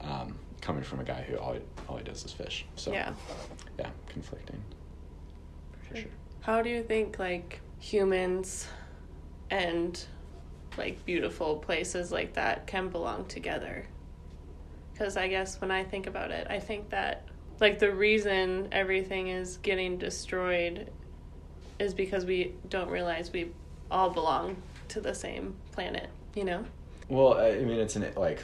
Um, 0.02 0.38
coming 0.62 0.84
from 0.84 1.00
a 1.00 1.04
guy 1.04 1.22
who 1.22 1.36
all 1.38 1.54
he, 1.54 1.60
all 1.88 1.98
he 1.98 2.04
does 2.04 2.24
is 2.26 2.32
fish. 2.32 2.66
So 2.76 2.92
Yeah. 2.94 3.14
yeah, 3.78 3.90
conflicting. 4.08 4.62
For 5.90 5.98
sure. 5.98 6.10
How 6.42 6.62
do 6.62 6.70
you 6.70 6.84
think 6.84 7.20
like 7.20 7.60
humans 7.80 8.68
and 9.50 10.02
like 10.78 11.04
beautiful 11.06 11.58
places 11.58 12.12
like 12.12 12.34
that 12.34 12.66
can 12.68 12.90
belong 12.90 13.26
together? 13.26 13.86
Cuz 14.98 15.18
I 15.18 15.28
guess 15.28 15.60
when 15.62 15.72
I 15.72 15.84
think 15.84 16.08
about 16.08 16.32
it, 16.32 16.48
I 16.50 16.60
think 16.60 16.90
that 16.90 17.28
like 17.60 17.80
the 17.80 17.92
reason 17.94 18.68
everything 18.72 19.28
is 19.30 19.58
getting 19.58 19.98
destroyed 19.98 20.92
is 21.80 21.94
because 21.94 22.26
we 22.26 22.54
don't 22.70 22.90
realize 22.90 23.32
we 23.32 23.52
all 23.92 24.10
belong 24.10 24.56
to 24.90 25.02
the 25.02 25.14
same 25.14 25.56
planet, 25.72 26.10
you 26.36 26.44
know? 26.44 26.66
Well, 27.10 27.38
I 27.38 27.56
mean, 27.60 27.80
it's 27.80 27.96
an 27.96 28.12
like, 28.16 28.44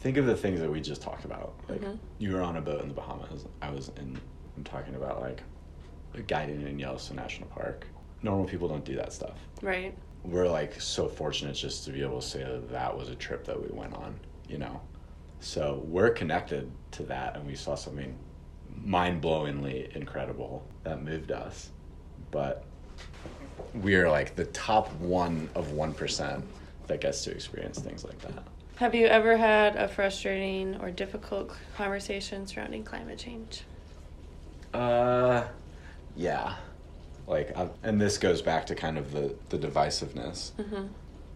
think 0.00 0.16
of 0.16 0.26
the 0.26 0.36
things 0.36 0.60
that 0.60 0.70
we 0.70 0.80
just 0.80 1.02
talked 1.02 1.24
about. 1.24 1.54
Like, 1.68 1.80
Mhm. 1.80 1.98
you 2.18 2.32
were 2.34 2.42
on 2.42 2.56
a 2.56 2.60
boat 2.60 2.82
in 2.82 2.88
the 2.88 2.94
Bahamas. 2.94 3.44
I 3.60 3.70
was 3.70 3.90
in. 3.96 4.18
I'm 4.56 4.64
talking 4.64 4.94
about 4.94 5.20
like, 5.20 5.42
guiding 6.26 6.62
in 6.62 6.78
Yellowstone 6.78 7.16
National 7.16 7.48
Park. 7.48 7.86
Normal 8.22 8.46
people 8.46 8.68
don't 8.68 8.84
do 8.84 8.96
that 8.96 9.12
stuff. 9.12 9.38
Right. 9.60 9.94
We're 10.24 10.48
like 10.48 10.80
so 10.80 11.08
fortunate 11.08 11.54
just 11.54 11.84
to 11.84 11.90
be 11.92 12.02
able 12.02 12.20
to 12.20 12.26
say 12.26 12.42
that 12.42 12.70
that 12.70 12.96
was 12.96 13.10
a 13.10 13.14
trip 13.14 13.44
that 13.44 13.60
we 13.60 13.68
went 13.76 13.94
on. 13.94 14.18
You 14.48 14.58
know, 14.58 14.80
so 15.40 15.82
we're 15.86 16.10
connected 16.10 16.70
to 16.92 17.02
that, 17.04 17.36
and 17.36 17.46
we 17.46 17.54
saw 17.56 17.74
something 17.74 18.16
mind-blowingly 18.84 19.94
incredible 19.96 20.64
that 20.84 21.02
moved 21.02 21.32
us. 21.32 21.70
But 22.30 22.64
we 23.74 23.94
are 23.96 24.08
like 24.10 24.36
the 24.36 24.46
top 24.46 24.92
one 24.94 25.48
of 25.54 25.72
one 25.72 25.92
percent 25.92 26.44
that 26.86 27.00
gets 27.00 27.24
to 27.24 27.30
experience 27.30 27.78
things 27.78 28.04
like 28.04 28.18
that. 28.20 28.42
Have 28.76 28.94
you 28.94 29.06
ever 29.06 29.36
had 29.36 29.76
a 29.76 29.88
frustrating 29.88 30.76
or 30.80 30.90
difficult 30.90 31.52
conversation 31.76 32.46
surrounding 32.46 32.84
climate 32.84 33.18
change? 33.18 33.62
Uh, 34.74 35.44
yeah, 36.14 36.56
like, 37.26 37.56
i 37.56 37.68
and 37.82 38.00
this 38.00 38.18
goes 38.18 38.42
back 38.42 38.66
to 38.66 38.74
kind 38.74 38.98
of 38.98 39.12
the 39.12 39.34
the 39.48 39.58
divisiveness. 39.58 40.52
Mhm. 40.52 40.88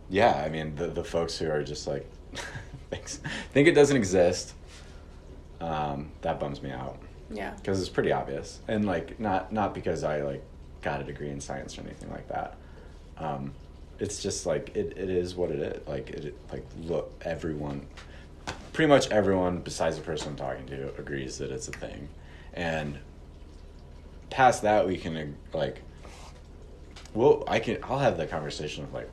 Yeah, 0.08 0.34
I 0.44 0.48
mean 0.48 0.76
the 0.76 0.88
the 0.88 1.04
folks 1.04 1.38
who 1.38 1.50
are 1.50 1.62
just 1.62 1.86
like, 1.86 2.10
thinks 2.90 3.20
think 3.52 3.68
it 3.68 3.72
doesn't 3.74 3.96
exist. 3.96 4.54
Um, 5.60 6.10
that 6.22 6.40
bums 6.40 6.62
me 6.62 6.70
out 6.70 6.98
Yeah. 7.30 7.52
because 7.54 7.80
it's 7.80 7.88
pretty 7.88 8.12
obvious, 8.12 8.58
and 8.68 8.84
like 8.84 9.20
not 9.20 9.52
not 9.52 9.74
because 9.74 10.04
I 10.04 10.22
like 10.22 10.42
got 10.82 11.00
a 11.00 11.04
degree 11.04 11.30
in 11.30 11.40
science 11.40 11.78
or 11.78 11.82
anything 11.82 12.10
like 12.10 12.28
that. 12.28 12.56
Um, 13.18 13.52
it's 13.98 14.22
just 14.22 14.46
like 14.46 14.74
it, 14.74 14.94
it 14.96 15.10
is 15.10 15.34
what 15.34 15.50
it 15.50 15.60
is. 15.60 15.86
Like 15.86 16.10
it 16.10 16.34
like 16.50 16.64
look 16.82 17.12
everyone 17.24 17.86
pretty 18.72 18.88
much 18.88 19.10
everyone 19.10 19.58
besides 19.58 19.96
the 19.96 20.02
person 20.02 20.28
I'm 20.30 20.36
talking 20.36 20.66
to 20.66 20.94
agrees 20.98 21.38
that 21.38 21.50
it's 21.50 21.68
a 21.68 21.72
thing, 21.72 22.08
and 22.54 22.98
past 24.30 24.62
that 24.62 24.86
we 24.86 24.96
can 24.96 25.36
like, 25.52 25.82
well, 27.14 27.44
I 27.46 27.58
can 27.58 27.78
I'll 27.82 27.98
have 27.98 28.16
the 28.16 28.26
conversation 28.26 28.84
of 28.84 28.94
like, 28.94 29.10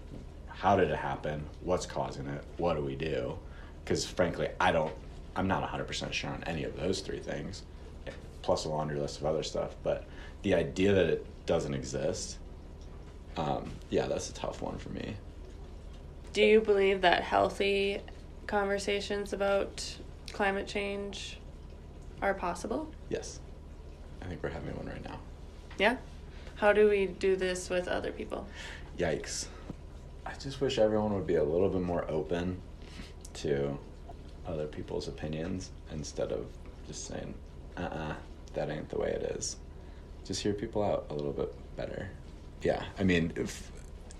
how 0.48 0.76
did 0.76 0.90
it 0.90 0.98
happen? 0.98 1.44
What's 1.62 1.86
causing 1.86 2.28
it? 2.28 2.44
What 2.58 2.76
do 2.76 2.82
we 2.84 2.96
do? 2.96 3.38
Because 3.84 4.06
frankly, 4.06 4.50
I 4.60 4.72
don't. 4.72 4.94
I'm 5.36 5.48
not 5.48 5.70
100% 5.70 6.12
sure 6.14 6.32
on 6.32 6.44
any 6.46 6.64
of 6.64 6.76
those 6.78 7.02
three 7.02 7.20
things, 7.20 7.62
plus 8.48 8.64
a 8.64 8.70
laundry 8.70 8.98
list 8.98 9.20
of 9.20 9.26
other 9.26 9.44
stuff. 9.44 9.76
But 9.84 10.06
the 10.42 10.54
idea 10.54 10.94
that 10.94 11.08
it 11.08 11.26
doesn't 11.46 11.74
exist, 11.74 12.38
um, 13.36 13.70
yeah, 13.90 14.08
that's 14.08 14.30
a 14.30 14.34
tough 14.34 14.62
one 14.62 14.78
for 14.78 14.88
me. 14.88 15.18
Do 16.32 16.42
you 16.42 16.62
believe 16.62 17.02
that 17.02 17.24
healthy 17.24 18.00
conversations 18.48 19.34
about 19.34 19.98
climate 20.32 20.66
change 20.66 21.40
are 22.22 22.34
possible? 22.34 22.90
Yes. 23.10 23.42
I 24.22 24.28
think 24.28 24.42
we're 24.42 24.50
having 24.50 24.74
one 24.78 24.86
right 24.86 25.04
now. 25.04 25.20
Yeah? 25.78 25.98
How 26.56 26.72
do 26.72 26.88
we 26.88 27.08
do 27.08 27.36
this 27.36 27.70
with 27.70 27.90
other 27.90 28.14
people? 28.14 28.48
Yikes. 28.98 29.48
I 30.26 30.32
just 30.36 30.62
wish 30.62 30.80
everyone 30.80 31.14
would 31.14 31.28
be 31.28 31.36
a 31.36 31.44
little 31.44 31.68
bit 31.68 31.82
more 31.82 32.10
open 32.10 32.62
to 33.34 33.78
other 34.48 34.68
people's 34.68 35.10
opinions 35.10 35.72
instead 35.92 36.32
of 36.32 36.46
just 36.88 37.08
saying, 37.08 37.34
uh 37.76 37.82
uh 37.82 38.16
that 38.58 38.70
ain't 38.72 38.90
the 38.90 38.98
way 38.98 39.10
it 39.10 39.22
is. 39.38 39.58
Just 40.26 40.42
hear 40.42 40.54
people 40.54 40.84
out 40.84 41.06
a 41.10 41.14
little 41.14 41.32
bit 41.32 41.54
better. 41.78 42.10
Yeah, 42.62 42.84
I 43.00 43.04
mean, 43.04 43.32
if 43.36 43.72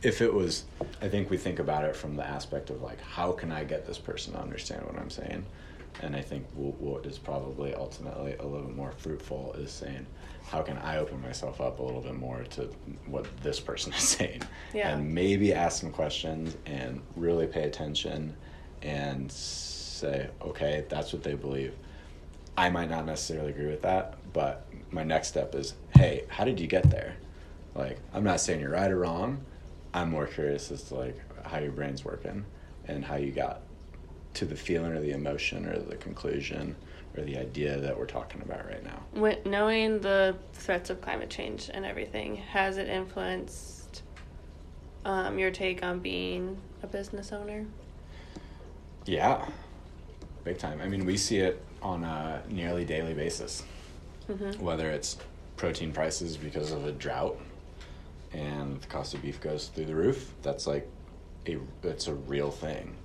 if 0.04 0.22
it 0.22 0.32
was, 0.32 0.66
I 1.02 1.10
think 1.10 1.32
we 1.32 1.38
think 1.38 1.58
about 1.58 1.84
it 1.84 1.96
from 1.96 2.16
the 2.16 2.26
aspect 2.26 2.70
of 2.70 2.82
like, 2.84 3.02
how 3.02 3.32
can 3.32 3.52
I 3.52 3.64
get 3.64 3.86
this 3.88 3.98
person 3.98 4.34
to 4.34 4.40
understand 4.40 4.86
what 4.86 4.96
I'm 4.96 5.10
saying? 5.10 5.44
And 6.04 6.16
I 6.16 6.22
think 6.22 6.46
what 6.54 7.08
is 7.08 7.18
probably 7.18 7.74
ultimately 7.74 8.36
a 8.36 8.46
little 8.46 8.70
more 8.70 8.92
fruitful 8.92 9.56
is 9.58 9.72
saying, 9.72 10.06
how 10.46 10.62
can 10.62 10.78
I 10.78 10.98
open 10.98 11.20
myself 11.20 11.60
up 11.60 11.80
a 11.80 11.84
little 11.84 12.02
bit 12.02 12.14
more 12.14 12.44
to 12.52 12.70
what 13.08 13.26
this 13.42 13.60
person 13.60 13.92
is 13.94 14.04
saying? 14.18 14.44
Yeah. 14.76 14.90
And 14.90 15.14
maybe 15.16 15.52
ask 15.52 15.82
some 15.82 15.92
questions 15.92 16.56
and 16.68 17.02
really 17.16 17.48
pay 17.48 17.64
attention 17.64 18.38
and 18.84 19.32
say, 19.32 20.30
okay, 20.44 20.86
that's 20.88 21.12
what 21.12 21.24
they 21.24 21.34
believe. 21.34 21.74
I 22.56 22.70
might 22.70 22.90
not 22.90 23.08
necessarily 23.08 23.52
agree 23.52 23.68
with 23.68 23.82
that, 23.82 24.17
but 24.34 24.68
my 24.92 25.04
next 25.04 25.30
step 25.30 25.56
is, 25.56 25.74
hey, 25.96 26.26
how 26.30 26.44
did 26.44 26.60
you 26.60 26.68
get 26.68 26.90
there? 26.90 27.16
Like, 27.76 28.00
I'm 28.14 28.24
not 28.24 28.40
saying 28.40 28.60
you're 28.60 28.72
right 28.72 28.90
or 28.92 29.00
wrong. 29.00 29.44
I'm 29.94 30.10
more 30.10 30.28
curious 30.28 30.72
as 30.72 30.84
to 30.84 30.96
like 30.96 31.46
how 31.46 31.60
your 31.60 31.72
brain's 31.72 32.04
working 32.04 32.46
and 32.88 33.04
how 33.04 33.16
you 33.16 33.32
got 33.32 33.62
to 34.36 34.46
the 34.46 34.56
feeling 34.56 34.92
or 34.92 35.02
the 35.02 35.12
emotion 35.12 35.66
or 35.68 35.80
the 35.80 35.96
conclusion 35.96 36.76
or 37.18 37.24
the 37.24 37.38
idea 37.38 37.80
that 37.80 37.98
we're 37.98 38.06
talking 38.06 38.42
about 38.42 38.66
right 38.66 38.84
now. 38.84 39.04
When, 39.14 39.38
knowing 39.46 40.00
the 40.00 40.36
threats 40.54 40.90
of 40.90 41.02
climate 41.02 41.30
change 41.30 41.70
and 41.74 41.86
everything, 41.86 42.36
has 42.36 42.78
it 42.78 42.88
influenced 42.88 44.04
um, 45.06 45.40
your 45.40 45.52
take 45.52 45.84
on 45.84 46.00
being 46.00 46.58
a 46.84 46.88
business 46.88 47.32
owner? 47.32 47.66
Yeah, 49.06 49.48
big 50.44 50.60
time. 50.60 50.82
I 50.82 50.88
mean, 50.88 51.06
we 51.06 51.18
see 51.18 51.38
it 51.38 51.64
on 51.82 52.04
a 52.04 52.44
nearly 52.50 52.86
daily 52.86 53.14
basis, 53.14 53.64
mm-hmm. 54.30 54.64
whether 54.64 54.90
it's 54.90 55.18
protein 55.56 55.92
prices 55.92 56.38
because 56.38 56.72
of 56.72 56.86
a 56.86 56.92
drought 56.92 57.40
and 58.34 58.80
the 58.82 58.88
cost 58.88 59.14
of 59.14 59.22
beef 59.22 59.40
goes 59.42 59.68
through 59.68 59.86
the 59.86 59.96
roof. 59.96 60.34
That's 60.42 60.68
like 60.68 60.90
a 61.48 61.58
it's 61.84 62.08
a 62.08 62.14
real 62.14 62.52
thing. 62.52 62.96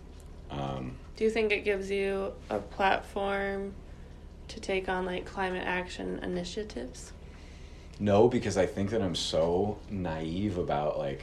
Um, 0.51 0.97
Do 1.17 1.25
you 1.25 1.31
think 1.31 1.53
it 1.53 1.65
gives 1.65 1.91
you 1.91 2.33
a 2.51 2.59
platform 2.59 3.75
to 4.49 4.61
take 4.61 4.89
on 4.89 5.07
like 5.07 5.25
climate 5.25 5.65
action 5.67 6.19
initiatives? 6.23 7.13
No, 7.99 8.29
because 8.29 8.59
I 8.59 8.67
think 8.67 8.91
that 8.91 9.01
I'm 9.01 9.15
so 9.15 9.79
naive 9.91 10.59
about 10.59 10.99
like 10.99 11.23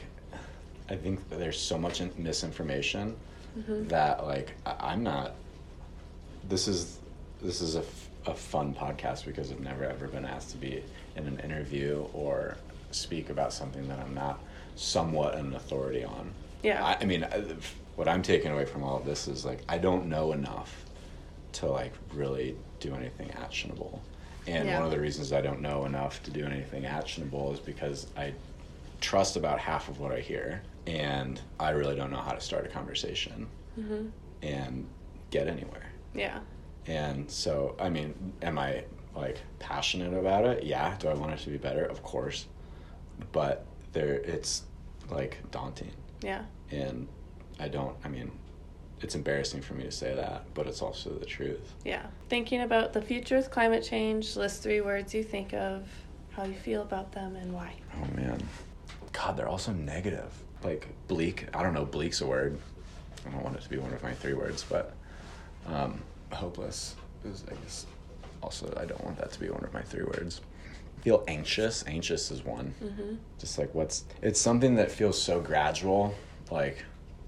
I 0.88 0.96
think 0.96 1.28
there's 1.30 1.60
so 1.60 1.78
much 1.78 2.02
misinformation 2.18 3.16
mm-hmm. 3.56 3.86
that 3.88 4.26
like 4.26 4.54
I, 4.66 4.92
am 4.92 5.02
not. 5.02 5.34
This 6.48 6.66
is 6.66 6.98
this 7.40 7.60
is 7.60 7.76
a, 7.76 7.80
f- 7.80 8.08
a 8.26 8.34
fun 8.34 8.74
podcast 8.74 9.24
because 9.24 9.50
I've 9.50 9.60
never 9.60 9.84
ever 9.84 10.06
been 10.06 10.24
asked 10.24 10.50
to 10.50 10.56
be 10.56 10.82
in 11.16 11.26
an 11.26 11.40
interview 11.40 12.06
or 12.12 12.56
speak 12.90 13.30
about 13.30 13.52
something 13.52 13.88
that 13.88 13.98
I'm 13.98 14.14
not 14.14 14.40
somewhat 14.76 15.34
an 15.34 15.54
authority 15.54 16.04
on. 16.04 16.32
Yeah. 16.62 16.84
I, 16.84 16.98
I 17.00 17.04
mean, 17.04 17.26
what 17.96 18.08
I'm 18.08 18.22
taking 18.22 18.52
away 18.52 18.64
from 18.64 18.82
all 18.82 18.96
of 18.96 19.04
this 19.04 19.28
is 19.28 19.44
like 19.44 19.60
I 19.68 19.78
don't 19.78 20.06
know 20.06 20.32
enough 20.32 20.84
to 21.52 21.66
like 21.66 21.92
really 22.14 22.56
do 22.78 22.94
anything 22.94 23.30
actionable. 23.32 24.02
And 24.46 24.68
yeah. 24.68 24.76
one 24.76 24.86
of 24.86 24.90
the 24.90 25.00
reasons 25.00 25.32
I 25.32 25.40
don't 25.40 25.60
know 25.60 25.84
enough 25.84 26.22
to 26.24 26.30
do 26.30 26.44
anything 26.44 26.86
actionable 26.86 27.52
is 27.52 27.60
because 27.60 28.06
I 28.16 28.32
trust 29.00 29.36
about 29.36 29.58
half 29.58 29.88
of 29.88 29.98
what 30.00 30.12
I 30.12 30.20
hear, 30.20 30.62
and 30.86 31.40
I 31.58 31.70
really 31.70 31.94
don't 31.94 32.10
know 32.10 32.20
how 32.20 32.32
to 32.32 32.40
start 32.40 32.66
a 32.66 32.68
conversation 32.68 33.46
mm-hmm. 33.78 34.08
and 34.42 34.86
get 35.30 35.46
anywhere. 35.46 35.90
Yeah. 36.14 36.40
And 36.90 37.30
so, 37.30 37.76
I 37.78 37.88
mean, 37.88 38.32
am 38.42 38.58
I 38.58 38.84
like 39.14 39.38
passionate 39.58 40.12
about 40.12 40.44
it? 40.44 40.64
Yeah. 40.64 40.96
Do 40.98 41.08
I 41.08 41.14
want 41.14 41.32
it 41.32 41.38
to 41.40 41.50
be 41.50 41.58
better? 41.58 41.84
Of 41.84 42.02
course 42.02 42.46
but 43.32 43.66
there 43.92 44.14
it's 44.14 44.62
like 45.10 45.38
daunting. 45.50 45.92
Yeah. 46.22 46.42
And 46.70 47.08
I 47.58 47.68
don't. 47.68 47.96
I 48.04 48.08
mean, 48.08 48.30
it's 49.00 49.14
embarrassing 49.14 49.62
for 49.62 49.74
me 49.74 49.84
to 49.84 49.90
say 49.90 50.14
that, 50.14 50.44
but 50.54 50.66
it's 50.66 50.82
also 50.82 51.10
the 51.10 51.26
truth. 51.26 51.74
Yeah. 51.84 52.06
Thinking 52.28 52.62
about 52.62 52.92
the 52.92 53.02
future 53.02 53.36
with 53.36 53.50
climate 53.50 53.82
change, 53.82 54.36
list 54.36 54.62
three 54.62 54.80
words 54.80 55.14
you 55.14 55.22
think 55.22 55.52
of, 55.54 55.88
how 56.30 56.44
you 56.44 56.54
feel 56.54 56.82
about 56.82 57.12
them, 57.12 57.36
and 57.36 57.52
why. 57.52 57.74
Oh 57.96 58.16
man, 58.16 58.40
God, 59.12 59.36
they're 59.36 59.48
also 59.48 59.72
negative. 59.72 60.32
Like 60.62 60.88
bleak. 61.08 61.48
I 61.54 61.62
don't 61.62 61.74
know. 61.74 61.84
Bleak's 61.84 62.20
a 62.20 62.26
word. 62.26 62.58
I 63.26 63.30
don't 63.30 63.42
want 63.42 63.56
it 63.56 63.62
to 63.62 63.68
be 63.68 63.78
one 63.78 63.92
of 63.92 64.02
my 64.02 64.14
three 64.14 64.34
words, 64.34 64.64
but 64.68 64.94
um, 65.66 66.00
hopeless 66.32 66.94
is, 67.24 67.44
I 67.50 67.54
guess. 67.54 67.86
Also, 68.42 68.72
I 68.76 68.86
don't 68.86 69.04
want 69.04 69.18
that 69.18 69.32
to 69.32 69.40
be 69.40 69.50
one 69.50 69.64
of 69.64 69.72
my 69.72 69.82
three 69.82 70.04
words 70.04 70.40
feel 71.00 71.24
anxious. 71.28 71.84
Anxious 71.86 72.30
is 72.30 72.44
one. 72.44 72.74
Mm-hmm. 72.82 73.14
Just 73.38 73.58
like 73.58 73.74
what's 73.74 74.04
it's 74.22 74.40
something 74.40 74.76
that 74.76 74.90
feels 74.90 75.20
so 75.20 75.40
gradual. 75.40 76.14
Like, 76.50 76.84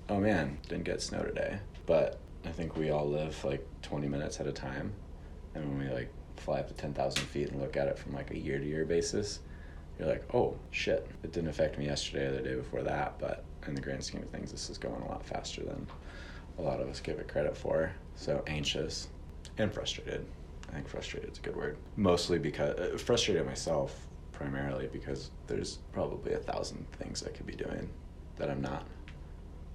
oh 0.08 0.18
man, 0.18 0.58
didn't 0.68 0.84
get 0.84 1.02
snow 1.02 1.22
today. 1.22 1.58
But 1.86 2.18
I 2.44 2.50
think 2.50 2.76
we 2.76 2.90
all 2.90 3.08
live 3.08 3.42
like 3.44 3.66
20 3.82 4.08
minutes 4.08 4.40
at 4.40 4.46
a 4.46 4.52
time, 4.52 4.92
and 5.54 5.68
when 5.68 5.88
we 5.88 5.94
like 5.94 6.12
fly 6.36 6.58
up 6.58 6.68
to 6.68 6.74
10,000 6.74 7.24
feet 7.26 7.50
and 7.50 7.60
look 7.60 7.76
at 7.76 7.86
it 7.86 7.98
from 7.98 8.14
like 8.14 8.30
a 8.32 8.38
year 8.38 8.58
to 8.58 8.64
year 8.64 8.84
basis, 8.84 9.40
you're 9.98 10.08
like, 10.08 10.24
oh 10.34 10.56
shit, 10.70 11.08
it 11.22 11.32
didn't 11.32 11.50
affect 11.50 11.78
me 11.78 11.86
yesterday 11.86 12.26
or 12.26 12.32
the 12.32 12.42
day 12.42 12.54
before 12.54 12.82
that. 12.82 13.18
But 13.18 13.44
in 13.66 13.74
the 13.74 13.80
grand 13.80 14.02
scheme 14.02 14.22
of 14.22 14.30
things, 14.30 14.50
this 14.50 14.70
is 14.70 14.78
going 14.78 15.02
a 15.02 15.08
lot 15.08 15.24
faster 15.24 15.62
than 15.62 15.86
a 16.58 16.62
lot 16.62 16.80
of 16.80 16.88
us 16.88 17.00
give 17.00 17.18
it 17.18 17.28
credit 17.28 17.56
for. 17.56 17.92
So 18.16 18.42
anxious 18.46 19.08
and 19.58 19.72
frustrated. 19.72 20.24
I 20.68 20.74
think 20.74 20.88
frustrated 20.88 21.32
is 21.32 21.38
a 21.38 21.42
good 21.42 21.56
word. 21.56 21.76
Mostly 21.96 22.38
because 22.38 22.78
uh, 22.78 22.96
frustrated 22.98 23.46
myself 23.46 24.06
primarily 24.32 24.88
because 24.92 25.30
there's 25.46 25.78
probably 25.92 26.32
a 26.32 26.38
thousand 26.38 26.86
things 26.92 27.22
I 27.24 27.30
could 27.30 27.46
be 27.46 27.54
doing 27.54 27.88
that 28.36 28.50
I'm 28.50 28.62
not, 28.62 28.86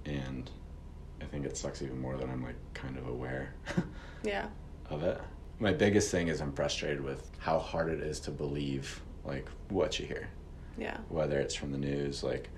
and 0.04 0.50
I 1.20 1.24
think 1.24 1.46
it 1.46 1.56
sucks 1.56 1.82
even 1.82 2.00
more 2.00 2.16
that 2.16 2.28
I'm 2.28 2.42
like 2.42 2.56
kind 2.74 2.98
of 2.98 3.08
aware. 3.08 3.54
yeah. 4.22 4.48
Of 4.90 5.02
it. 5.02 5.20
My 5.58 5.72
biggest 5.72 6.10
thing 6.10 6.28
is 6.28 6.40
I'm 6.40 6.52
frustrated 6.52 7.02
with 7.02 7.30
how 7.38 7.58
hard 7.58 7.90
it 7.90 8.00
is 8.00 8.20
to 8.20 8.30
believe 8.30 9.00
like 9.24 9.48
what 9.68 9.98
you 9.98 10.06
hear. 10.06 10.28
Yeah. 10.76 10.96
Whether 11.08 11.38
it's 11.40 11.54
from 11.54 11.72
the 11.72 11.78
news, 11.78 12.22
like 12.22 12.50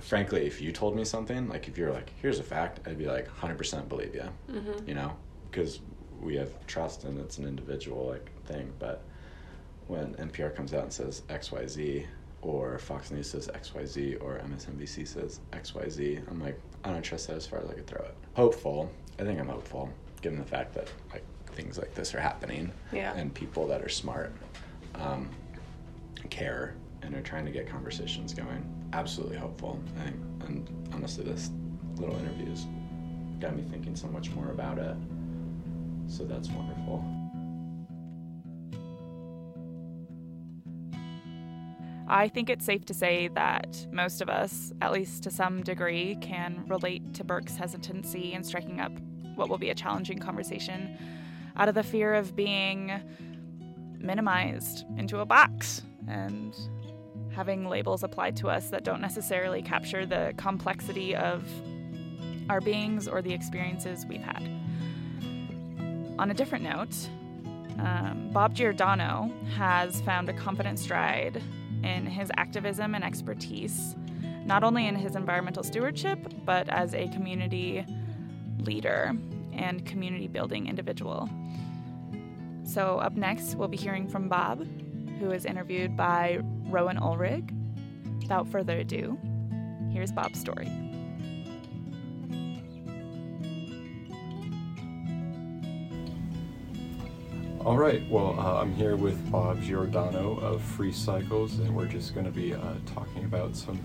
frankly, 0.00 0.46
if 0.46 0.60
you 0.60 0.72
told 0.72 0.96
me 0.96 1.04
something, 1.04 1.48
like 1.48 1.68
if 1.68 1.78
you're 1.78 1.92
like, 1.92 2.10
here's 2.20 2.38
a 2.38 2.42
fact, 2.42 2.80
I'd 2.86 2.98
be 2.98 3.06
like, 3.06 3.28
100% 3.28 3.88
believe 3.88 4.14
you. 4.14 4.28
Mm-hmm. 4.50 4.88
You 4.88 4.94
know, 4.94 5.16
because 5.50 5.80
we 6.20 6.34
have 6.36 6.50
trust 6.66 7.04
and 7.04 7.18
it's 7.18 7.38
an 7.38 7.46
individual 7.46 8.08
like 8.08 8.30
thing. 8.46 8.72
But 8.78 9.02
when 9.86 10.14
NPR 10.14 10.54
comes 10.54 10.74
out 10.74 10.84
and 10.84 10.92
says 10.92 11.22
X 11.28 11.52
Y 11.52 11.66
Z, 11.66 12.06
or 12.42 12.78
Fox 12.78 13.10
News 13.10 13.30
says 13.30 13.48
X 13.54 13.74
Y 13.74 13.84
Z, 13.84 14.16
or 14.16 14.38
MSNBC 14.38 15.06
says 15.06 15.40
X 15.52 15.74
Y 15.74 15.88
Z, 15.88 16.20
I'm 16.28 16.40
like, 16.40 16.58
I 16.84 16.90
don't 16.90 17.02
trust 17.02 17.28
that 17.28 17.36
as 17.36 17.46
far 17.46 17.60
as 17.60 17.70
I 17.70 17.74
could 17.74 17.86
throw 17.86 18.04
it. 18.04 18.14
Hopeful. 18.34 18.90
I 19.18 19.22
think 19.22 19.38
I'm 19.38 19.48
hopeful, 19.48 19.90
given 20.22 20.38
the 20.38 20.44
fact 20.44 20.74
that 20.74 20.90
like 21.12 21.24
things 21.46 21.78
like 21.78 21.94
this 21.94 22.14
are 22.14 22.20
happening, 22.20 22.72
yeah. 22.92 23.14
and 23.14 23.32
people 23.32 23.66
that 23.68 23.80
are 23.82 23.88
smart 23.88 24.32
um, 24.96 25.30
care 26.30 26.74
and 27.02 27.14
are 27.14 27.22
trying 27.22 27.44
to 27.44 27.52
get 27.52 27.68
conversations 27.68 28.34
going. 28.34 28.64
Absolutely. 28.94 29.38
I 29.38 29.40
think, 29.40 30.20
and 30.46 30.88
honestly, 30.94 31.24
this 31.24 31.50
little 31.96 32.16
interview 32.16 32.48
has 32.48 32.64
got 33.40 33.56
me 33.56 33.64
thinking 33.68 33.96
so 33.96 34.06
much 34.06 34.30
more 34.30 34.50
about 34.50 34.78
it. 34.78 34.96
So 36.06 36.24
that's 36.24 36.48
wonderful. 36.48 37.04
I 42.06 42.28
think 42.28 42.48
it's 42.48 42.64
safe 42.64 42.84
to 42.84 42.94
say 42.94 43.28
that 43.34 43.84
most 43.90 44.20
of 44.20 44.28
us, 44.28 44.72
at 44.80 44.92
least 44.92 45.24
to 45.24 45.30
some 45.30 45.64
degree, 45.64 46.16
can 46.20 46.64
relate 46.68 47.14
to 47.14 47.24
Burke's 47.24 47.56
hesitancy 47.56 48.32
in 48.32 48.44
striking 48.44 48.80
up 48.80 48.92
what 49.34 49.48
will 49.48 49.58
be 49.58 49.70
a 49.70 49.74
challenging 49.74 50.20
conversation 50.20 50.96
out 51.56 51.68
of 51.68 51.74
the 51.74 51.82
fear 51.82 52.14
of 52.14 52.36
being 52.36 52.92
minimized 53.98 54.84
into 54.96 55.18
a 55.18 55.26
box 55.26 55.82
and 56.06 56.54
having 57.34 57.68
labels 57.68 58.02
applied 58.02 58.36
to 58.36 58.48
us 58.48 58.68
that 58.70 58.84
don't 58.84 59.00
necessarily 59.00 59.62
capture 59.62 60.06
the 60.06 60.32
complexity 60.36 61.14
of 61.16 61.44
our 62.48 62.60
beings 62.60 63.08
or 63.08 63.22
the 63.22 63.32
experiences 63.32 64.06
we've 64.06 64.22
had. 64.22 64.42
On 66.18 66.30
a 66.30 66.34
different 66.34 66.64
note, 66.64 66.94
um, 67.78 68.30
Bob 68.32 68.54
Giordano 68.54 69.32
has 69.56 70.00
found 70.02 70.28
a 70.28 70.32
confident 70.32 70.78
stride 70.78 71.42
in 71.82 72.06
his 72.06 72.30
activism 72.36 72.94
and 72.94 73.02
expertise, 73.02 73.96
not 74.44 74.62
only 74.62 74.86
in 74.86 74.94
his 74.94 75.16
environmental 75.16 75.62
stewardship, 75.62 76.18
but 76.44 76.68
as 76.68 76.94
a 76.94 77.08
community 77.08 77.84
leader 78.60 79.12
and 79.52 79.84
community 79.84 80.28
building 80.28 80.68
individual. 80.68 81.28
So, 82.64 82.98
up 82.98 83.14
next, 83.14 83.56
we'll 83.56 83.68
be 83.68 83.76
hearing 83.76 84.08
from 84.08 84.28
Bob, 84.28 84.66
who 85.24 85.30
is 85.30 85.46
interviewed 85.46 85.96
by 85.96 86.38
Rowan 86.68 86.98
Ulrich. 86.98 87.48
Without 88.20 88.46
further 88.46 88.80
ado, 88.80 89.18
here's 89.90 90.12
Bob's 90.12 90.38
story. 90.38 90.70
All 97.64 97.78
right, 97.78 98.02
well, 98.10 98.38
uh, 98.38 98.60
I'm 98.60 98.74
here 98.74 98.96
with 98.96 99.30
Bob 99.32 99.62
Giordano 99.62 100.38
of 100.40 100.60
Free 100.60 100.92
Cycles, 100.92 101.58
and 101.58 101.74
we're 101.74 101.86
just 101.86 102.12
going 102.12 102.26
to 102.26 102.32
be 102.32 102.52
uh, 102.52 102.74
talking 102.84 103.24
about 103.24 103.56
some 103.56 103.80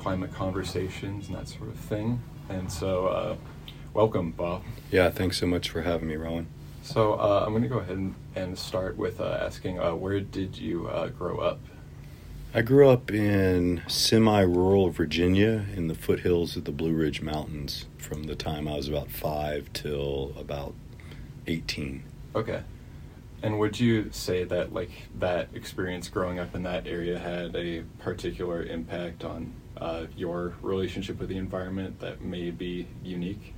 climate 0.00 0.34
conversations 0.34 1.28
and 1.28 1.36
that 1.36 1.46
sort 1.46 1.68
of 1.68 1.76
thing. 1.76 2.20
And 2.48 2.70
so, 2.70 3.06
uh, 3.06 3.36
welcome, 3.92 4.32
Bob. 4.32 4.62
Yeah, 4.90 5.10
thanks 5.10 5.38
so 5.38 5.46
much 5.46 5.70
for 5.70 5.82
having 5.82 6.08
me, 6.08 6.16
Rowan. 6.16 6.48
So, 6.84 7.14
uh, 7.14 7.44
I'm 7.46 7.52
going 7.52 7.62
to 7.62 7.68
go 7.68 7.78
ahead 7.78 7.96
and, 7.96 8.14
and 8.36 8.58
start 8.58 8.98
with 8.98 9.18
uh, 9.18 9.38
asking 9.40 9.80
uh, 9.80 9.94
where 9.94 10.20
did 10.20 10.58
you 10.58 10.90
grow 11.16 11.38
up? 11.38 11.58
I 12.52 12.60
grew 12.60 12.90
up 12.90 13.10
in 13.10 13.82
semi 13.88 14.42
rural 14.42 14.90
Virginia 14.90 15.64
in 15.74 15.88
the 15.88 15.94
foothills 15.94 16.56
of 16.56 16.66
the 16.66 16.72
Blue 16.72 16.92
Ridge 16.92 17.22
Mountains 17.22 17.86
from 17.96 18.24
the 18.24 18.36
time 18.36 18.68
I 18.68 18.76
was 18.76 18.86
about 18.86 19.10
five 19.10 19.72
till 19.72 20.34
about 20.38 20.74
18. 21.46 22.02
Okay. 22.36 22.62
And 23.42 23.58
would 23.58 23.80
you 23.80 24.12
say 24.12 24.44
that 24.44 24.74
like 24.74 24.90
that 25.18 25.48
experience 25.54 26.08
growing 26.08 26.38
up 26.38 26.54
in 26.54 26.62
that 26.64 26.86
area 26.86 27.18
had 27.18 27.56
a 27.56 27.82
particular 27.98 28.62
impact 28.62 29.24
on 29.24 29.54
uh, 29.78 30.04
your 30.14 30.54
relationship 30.60 31.18
with 31.18 31.30
the 31.30 31.38
environment 31.38 31.98
that 32.00 32.20
may 32.20 32.50
be 32.50 32.86
unique? 33.02 33.53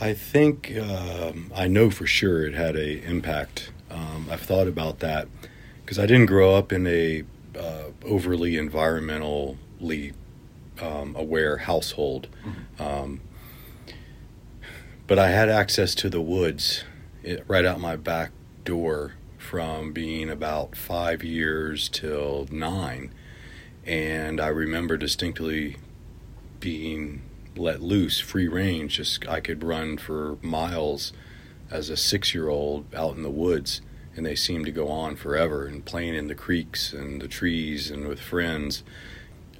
I 0.00 0.14
think 0.14 0.76
um, 0.78 1.50
I 1.54 1.66
know 1.66 1.90
for 1.90 2.06
sure 2.06 2.46
it 2.46 2.54
had 2.54 2.76
a 2.76 3.04
impact. 3.04 3.72
Um, 3.90 4.28
I've 4.30 4.40
thought 4.40 4.68
about 4.68 5.00
that 5.00 5.28
because 5.84 5.98
I 5.98 6.06
didn't 6.06 6.26
grow 6.26 6.54
up 6.54 6.72
in 6.72 6.86
a 6.86 7.24
uh, 7.58 7.84
overly 8.04 8.52
environmentally 8.52 10.14
um, 10.80 11.16
aware 11.16 11.58
household, 11.58 12.28
mm-hmm. 12.44 12.82
Um, 12.82 13.20
but 15.08 15.18
I 15.18 15.30
had 15.30 15.48
access 15.48 15.94
to 15.96 16.10
the 16.10 16.20
woods 16.20 16.84
it, 17.24 17.42
right 17.48 17.64
out 17.64 17.80
my 17.80 17.96
back 17.96 18.30
door 18.64 19.14
from 19.38 19.92
being 19.92 20.28
about 20.28 20.76
five 20.76 21.24
years 21.24 21.88
till 21.88 22.46
nine. 22.50 23.12
And 23.86 24.40
I 24.40 24.48
remember 24.48 24.98
distinctly 24.98 25.78
being 26.60 27.22
let 27.58 27.82
loose, 27.82 28.20
free 28.20 28.48
range. 28.48 28.96
Just 28.96 29.26
I 29.28 29.40
could 29.40 29.62
run 29.62 29.98
for 29.98 30.38
miles 30.42 31.12
as 31.70 31.90
a 31.90 31.96
six 31.96 32.34
year 32.34 32.48
old 32.48 32.92
out 32.94 33.16
in 33.16 33.22
the 33.22 33.30
woods. 33.30 33.80
And 34.16 34.26
they 34.26 34.34
seemed 34.34 34.66
to 34.66 34.72
go 34.72 34.88
on 34.88 35.14
forever 35.14 35.66
and 35.66 35.84
playing 35.84 36.14
in 36.14 36.26
the 36.26 36.34
creeks 36.34 36.92
and 36.92 37.20
the 37.20 37.28
trees 37.28 37.90
and 37.90 38.08
with 38.08 38.20
friends. 38.20 38.82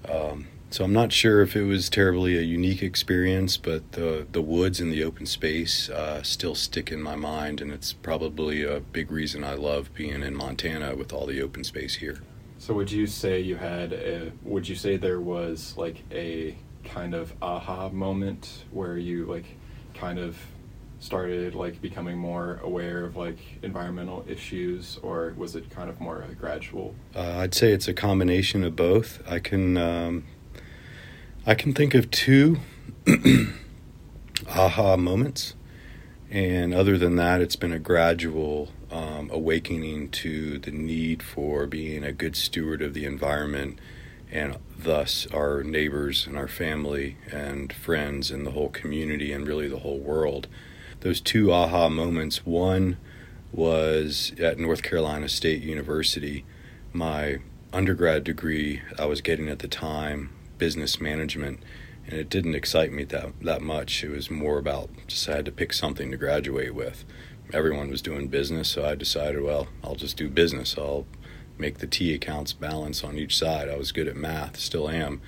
Um, 0.09 0.49
so 0.71 0.85
I'm 0.85 0.93
not 0.93 1.13
sure 1.13 1.41
if 1.41 1.57
it 1.57 1.63
was 1.63 1.89
terribly 1.89 2.37
a 2.37 2.43
unique 2.43 2.83
experience, 2.83 3.57
but 3.57 3.93
the 3.93 4.27
the 4.31 4.43
woods 4.43 4.81
and 4.81 4.93
the 4.93 5.03
open 5.03 5.25
space 5.25 5.89
uh, 5.89 6.23
still 6.23 6.55
stick 6.55 6.93
in 6.93 7.01
my 7.01 7.17
mind, 7.17 7.63
and 7.63 7.73
it's 7.73 7.95
probably 7.95 8.65
a 8.65 8.81
big 8.81 9.11
reason 9.11 9.45
I 9.45 9.55
love 9.55 9.95
being 9.95 10.23
in 10.23 10.35
Montana 10.35 10.95
with 10.95 11.11
all 11.11 11.25
the 11.25 11.41
open 11.41 11.65
space 11.65 11.95
here. 11.97 12.21
So 12.59 12.75
would 12.75 12.91
you 12.91 13.07
say 13.07 13.41
you 13.41 13.57
had 13.57 13.95
a, 13.95 14.33
would 14.43 14.69
you 14.69 14.75
say 14.75 14.99
there 14.99 15.21
was 15.21 15.75
like 15.79 16.03
a 16.13 16.59
kind 16.93 17.15
of 17.15 17.33
aha 17.43 17.89
moment 17.91 18.65
where 18.71 18.97
you 18.97 19.27
like 19.27 19.47
kind 19.95 20.19
of 20.19 20.37
started 21.01 21.55
like 21.55 21.81
becoming 21.81 22.19
more 22.19 22.59
aware 22.63 23.05
of 23.05 23.17
like 23.17 23.39
environmental 23.63 24.25
issues 24.27 24.99
or 25.03 25.33
was 25.37 25.55
it 25.55 25.71
kind 25.71 25.89
of 25.89 26.01
more 26.01 26.25
gradual 26.41 26.95
uh, 27.15 27.39
i'd 27.39 27.55
say 27.55 27.73
it's 27.73 27.87
a 27.87 27.95
combination 27.95 28.65
of 28.65 28.75
both 28.75 29.23
i 29.31 29.39
can 29.39 29.77
um, 29.77 30.25
I 31.49 31.55
can 31.55 31.73
think 31.73 31.95
of 31.95 32.11
two 32.11 32.59
aha 34.51 34.99
moments. 34.99 35.55
And 36.31 36.75
other 36.75 36.99
than 36.99 37.17
that, 37.17 37.41
it's 37.41 37.57
been 37.57 37.73
a 37.73 37.79
gradual 37.79 38.69
um, 38.91 39.31
awakening 39.33 40.11
to 40.11 40.59
the 40.59 40.71
need 40.71 41.23
for 41.23 41.67
being 41.67 42.05
a 42.05 42.13
good 42.13 42.37
steward 42.37 42.83
of 42.83 42.93
the 42.93 43.07
environment 43.07 43.79
and 44.31 44.57
thus 44.79 45.27
our 45.33 45.63
neighbors 45.63 46.27
and 46.27 46.37
our 46.37 46.49
family 46.49 47.17
and 47.33 47.73
friends 47.73 48.31
and 48.31 48.47
the 48.47 48.53
whole 48.53 48.69
community 48.69 49.33
and 49.33 49.47
really 49.47 49.69
the 49.69 49.79
whole 49.79 49.99
world. 49.99 50.47
Those 51.01 51.21
two 51.21 51.53
aha 51.53 51.89
moments 51.89 52.45
one 52.45 52.97
was 53.53 54.33
at 54.39 54.59
North 54.59 54.83
Carolina 54.83 55.29
State 55.29 55.63
University. 55.63 56.45
My 56.93 57.39
undergrad 57.73 58.25
degree 58.25 58.83
I 58.99 59.07
was 59.07 59.21
getting 59.21 59.49
at 59.49 59.61
the 59.61 59.69
time 59.69 60.31
business 60.59 61.01
management, 61.01 61.61
and 62.07 62.15
it 62.15 62.29
didn't 62.29 62.55
excite 62.55 62.93
me 62.93 63.05
that 63.05 63.33
that 63.43 63.63
much. 63.63 64.05
It 64.05 64.11
was 64.11 64.31
more 64.31 64.59
about 64.59 64.91
just 65.07 65.29
I 65.29 65.37
had 65.37 65.45
to 65.47 65.53
pick 65.53 65.73
something 65.73 66.11
to 66.11 66.17
graduate 66.17 66.75
with. 66.75 67.05
Everyone 67.53 67.91
was 67.91 68.03
doing 68.03 68.29
business, 68.29 68.69
so 68.69 68.85
I 68.85 68.95
decided, 68.95 69.43
well, 69.43 69.69
I'll 69.83 69.95
just 69.95 70.19
do 70.19 70.29
business. 70.29 70.77
I'll 70.77 71.07
make 71.59 71.79
the 71.79 71.87
T 71.87 72.15
accounts 72.15 72.53
balance 72.53 73.03
on 73.03 73.19
each 73.19 73.37
side. 73.37 73.69
I 73.69 73.77
was 73.77 73.93
good 73.93 74.09
at 74.09 74.17
math, 74.17 74.59
still 74.59 74.89
am. 74.89 75.21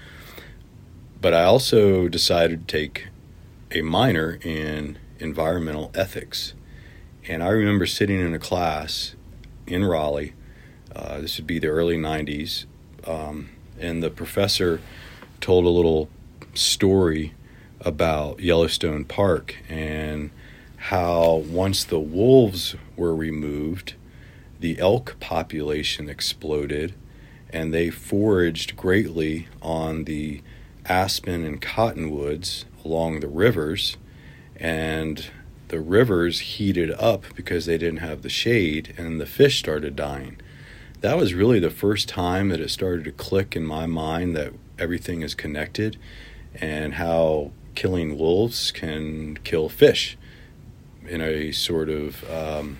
But 1.21 1.35
I 1.35 1.45
also 1.45 2.09
decided 2.09 2.67
to 2.67 2.73
take 2.73 3.09
a 3.71 3.83
minor 3.83 4.39
in 4.43 4.99
environmental 5.19 5.91
ethics. 5.95 6.55
And 7.29 7.43
I 7.43 7.49
remember 7.49 7.87
sitting 7.87 8.21
in 8.21 8.35
a 8.35 8.39
class 8.39 9.15
in 9.67 9.85
Raleigh. 9.85 10.35
Uh, 10.95 11.21
this 11.21 11.37
would 11.37 11.47
be 11.47 11.59
the 11.59 11.69
early 11.69 11.97
90s. 11.97 12.65
Um, 13.07 13.51
and 13.79 14.03
the 14.03 14.11
professor 14.11 14.81
told 15.41 15.65
a 15.65 15.71
little 15.71 16.09
story 16.55 17.35
about 17.81 18.41
Yellowstone 18.41 19.05
Park 19.05 19.57
and 19.69 20.31
how 20.77 21.35
once 21.49 21.85
the 21.85 21.99
wolves 21.99 22.75
were 22.97 23.15
removed, 23.15 23.95
the 24.61 24.79
elk 24.79 25.17
population 25.21 26.09
exploded 26.09 26.95
and 27.53 27.75
they 27.75 27.91
foraged 27.91 28.77
greatly 28.77 29.49
on 29.61 30.05
the 30.05 30.41
aspen 30.87 31.45
and 31.45 31.61
cottonwoods 31.61 32.65
along 32.85 33.21
the 33.21 33.29
rivers 33.29 33.97
and 34.57 35.31
the 35.69 35.81
rivers 35.81 36.41
heated 36.41 36.91
up 36.93 37.25
because 37.35 37.67
they 37.67 37.79
didn't 37.79 37.99
have 38.01 38.23
the 38.23 38.29
shade 38.29 38.95
and 38.97 39.21
the 39.21 39.27
fish 39.27 39.59
started 39.59 39.97
dying. 39.97 40.37
That 41.01 41.17
was 41.17 41.33
really 41.33 41.61
the 41.61 41.71
first 41.71 42.09
time 42.09 42.51
that 42.51 42.61
it 42.61 42.71
started 42.71 43.05
to 43.05 43.13
click 43.13 43.57
in 43.57 43.65
my 43.65 43.87
mind 43.87 44.37
that 44.37 44.53
everything 44.79 45.23
is 45.23 45.35
connected 45.35 45.97
and 46.55 46.95
how 46.95 47.53
killing 47.75 48.19
wolves 48.19 48.71
can 48.71 49.39
kill 49.45 49.69
fish 49.69 50.19
in 51.07 51.21
a 51.21 51.53
sort 51.53 51.89
of 51.89 52.29
um, 52.31 52.77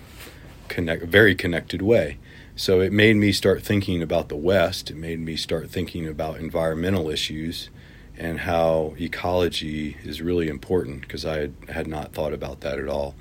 connect, 0.71 1.03
very 1.03 1.35
connected 1.35 1.81
way. 1.81 2.17
So 2.55 2.79
it 2.79 2.91
made 2.91 3.17
me 3.17 3.31
start 3.31 3.61
thinking 3.61 4.01
about 4.01 4.29
the 4.29 4.35
West. 4.35 4.89
It 4.89 4.95
made 4.95 5.19
me 5.19 5.35
start 5.35 5.69
thinking 5.69 6.07
about 6.07 6.39
environmental 6.39 7.09
issues 7.09 7.69
and 8.17 8.41
how 8.41 8.95
ecology 8.99 9.97
is 10.03 10.21
really 10.21 10.47
important 10.47 11.01
because 11.01 11.25
I 11.25 11.37
had, 11.37 11.53
had, 11.69 11.87
not 11.87 12.13
thought 12.13 12.33
about 12.33 12.61
that 12.61 12.79
at 12.79 12.87
all. 12.87 13.15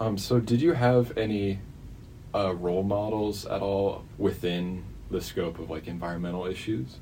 Um, 0.00 0.16
so, 0.16 0.38
did 0.38 0.60
you 0.60 0.72
have 0.74 1.16
any 1.16 1.60
uh, 2.34 2.54
role 2.54 2.82
models 2.82 3.46
at 3.46 3.62
all 3.62 4.04
within 4.16 4.84
the 5.10 5.20
scope 5.20 5.58
of 5.58 5.70
like 5.70 5.86
environmental 5.86 6.46
issues? 6.46 6.98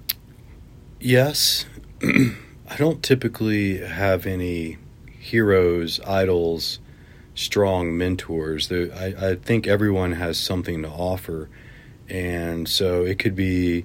Yes. 1.01 1.67
I 2.03 2.77
don't 2.79 3.03
typically 3.03 3.79
have 3.79 4.27
any 4.27 4.79
heroes, 5.19 6.01
idols, 6.07 6.81
strong 7.37 7.97
mentors. 7.97 8.73
I, 8.73 9.15
I 9.19 9.35
think 9.37 9.69
everyone 9.69 10.13
has 10.13 10.39
something 10.39 10.83
to 10.83 10.89
offer. 10.89 11.49
And 12.09 12.69
so 12.69 13.05
it 13.05 13.21
could 13.21 13.37
be 13.37 13.85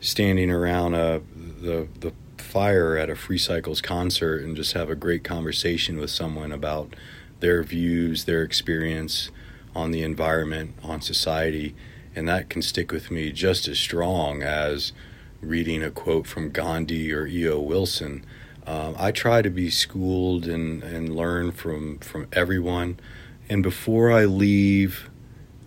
standing 0.00 0.50
around 0.50 0.94
a, 0.94 1.20
the, 1.36 1.88
the 2.00 2.12
fire 2.38 2.96
at 2.96 3.10
a 3.10 3.16
Free 3.16 3.38
Cycles 3.38 3.82
concert 3.82 4.42
and 4.42 4.56
just 4.56 4.72
have 4.72 4.88
a 4.88 4.94
great 4.94 5.24
conversation 5.24 5.98
with 5.98 6.10
someone 6.10 6.52
about 6.52 6.94
their 7.40 7.62
views, 7.62 8.24
their 8.24 8.42
experience 8.42 9.30
on 9.74 9.90
the 9.90 10.02
environment, 10.02 10.76
on 10.82 11.00
society, 11.00 11.74
and 12.14 12.28
that 12.28 12.48
can 12.48 12.62
stick 12.62 12.92
with 12.92 13.10
me 13.10 13.32
just 13.32 13.66
as 13.66 13.78
strong 13.78 14.42
as 14.42 14.92
reading 15.40 15.82
a 15.82 15.90
quote 15.90 16.26
from 16.26 16.50
Gandhi 16.50 17.12
or 17.12 17.26
E.O. 17.26 17.58
Wilson. 17.58 18.24
Um, 18.66 18.94
I 18.98 19.10
try 19.10 19.42
to 19.42 19.50
be 19.50 19.70
schooled 19.70 20.46
and, 20.46 20.82
and 20.82 21.14
learn 21.14 21.52
from, 21.52 21.98
from 21.98 22.28
everyone. 22.32 23.00
And 23.48 23.62
before 23.62 24.12
I 24.12 24.24
leave 24.24 25.10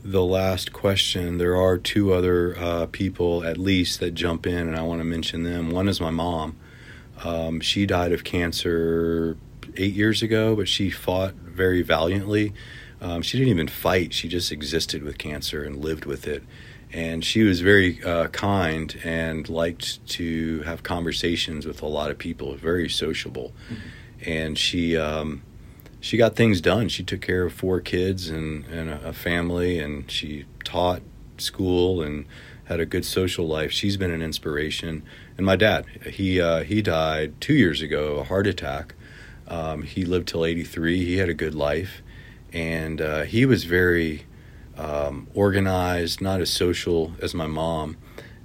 the 0.03 0.23
last 0.23 0.71
question, 0.71 1.38
there 1.38 1.55
are 1.55 1.77
two 1.77 2.13
other 2.13 2.58
uh, 2.58 2.86
people 2.91 3.43
at 3.43 3.58
least 3.58 3.99
that 3.99 4.12
jump 4.12 4.47
in, 4.47 4.67
and 4.67 4.75
I 4.75 4.84
want 4.84 5.01
to 5.01 5.05
mention 5.05 5.43
them. 5.43 5.71
One 5.71 5.88
is 5.88 5.99
my 5.99 6.12
mom. 6.12 6.58
Um, 7.23 7.60
she 7.60 7.86
died 7.86 8.12
of 8.12 8.23
cancer 8.23 9.38
eight 9.77 9.93
years 9.93 10.21
ago, 10.21 10.55
but 10.55 10.67
she 10.67 10.89
fought 10.89 11.34
very 11.34 11.81
valiantly. 11.81 12.53
Um, 13.01 13.21
she 13.21 13.38
didn't 13.38 13.51
even 13.51 13.67
fight, 13.67 14.13
she 14.13 14.27
just 14.27 14.51
existed 14.51 15.03
with 15.03 15.17
cancer 15.17 15.63
and 15.63 15.77
lived 15.77 16.05
with 16.05 16.27
it. 16.27 16.43
And 16.95 17.25
she 17.25 17.43
was 17.43 17.60
very 17.60 18.01
uh, 18.03 18.27
kind 18.27 18.97
and 19.03 19.49
liked 19.49 20.08
to 20.12 20.62
have 20.62 20.81
conversations 20.84 21.65
with 21.65 21.81
a 21.81 21.88
lot 21.88 22.10
of 22.10 22.17
people, 22.17 22.55
very 22.55 22.88
sociable. 22.88 23.51
Mm-hmm. 23.69 24.29
And 24.29 24.58
she, 24.58 24.95
um, 24.95 25.43
she 25.99 26.15
got 26.15 26.38
things 26.38 26.62
done. 26.62 26.88
She 26.88 27.03
took 27.03 27.19
care 27.19 27.43
of 27.43 27.51
four 27.53 27.81
kids 27.81 28.29
and, 28.29 28.63
and 28.67 28.89
a, 28.89 29.10
a 29.10 29.13
family, 29.13 29.77
and 29.77 30.10
she 30.10 30.45
taught 30.63 31.01
school 31.38 32.01
and 32.01 32.25
had 32.63 32.79
a 32.79 32.86
good 32.86 33.03
social 33.03 33.45
life. 33.45 33.73
She's 33.73 33.97
been 33.97 34.12
an 34.12 34.21
inspiration. 34.21 35.03
And 35.36 35.45
my 35.45 35.58
dad, 35.58 35.86
he 36.10 36.39
uh, 36.39 36.63
he 36.63 36.81
died 36.81 37.41
two 37.41 37.55
years 37.55 37.81
ago, 37.81 38.19
a 38.19 38.23
heart 38.23 38.47
attack. 38.47 38.95
Um, 39.49 39.84
he 39.84 40.05
lived 40.05 40.29
till 40.29 40.45
83. 40.45 41.03
He 41.03 41.17
had 41.17 41.27
a 41.27 41.34
good 41.34 41.55
life, 41.55 42.01
and 42.53 43.01
uh, 43.01 43.23
he 43.23 43.45
was 43.45 43.65
very 43.65 44.25
um, 44.78 45.28
organized, 45.34 46.22
not 46.22 46.42
as 46.42 46.50
social 46.50 47.14
as 47.22 47.34
my 47.34 47.48
mom. 47.48 47.98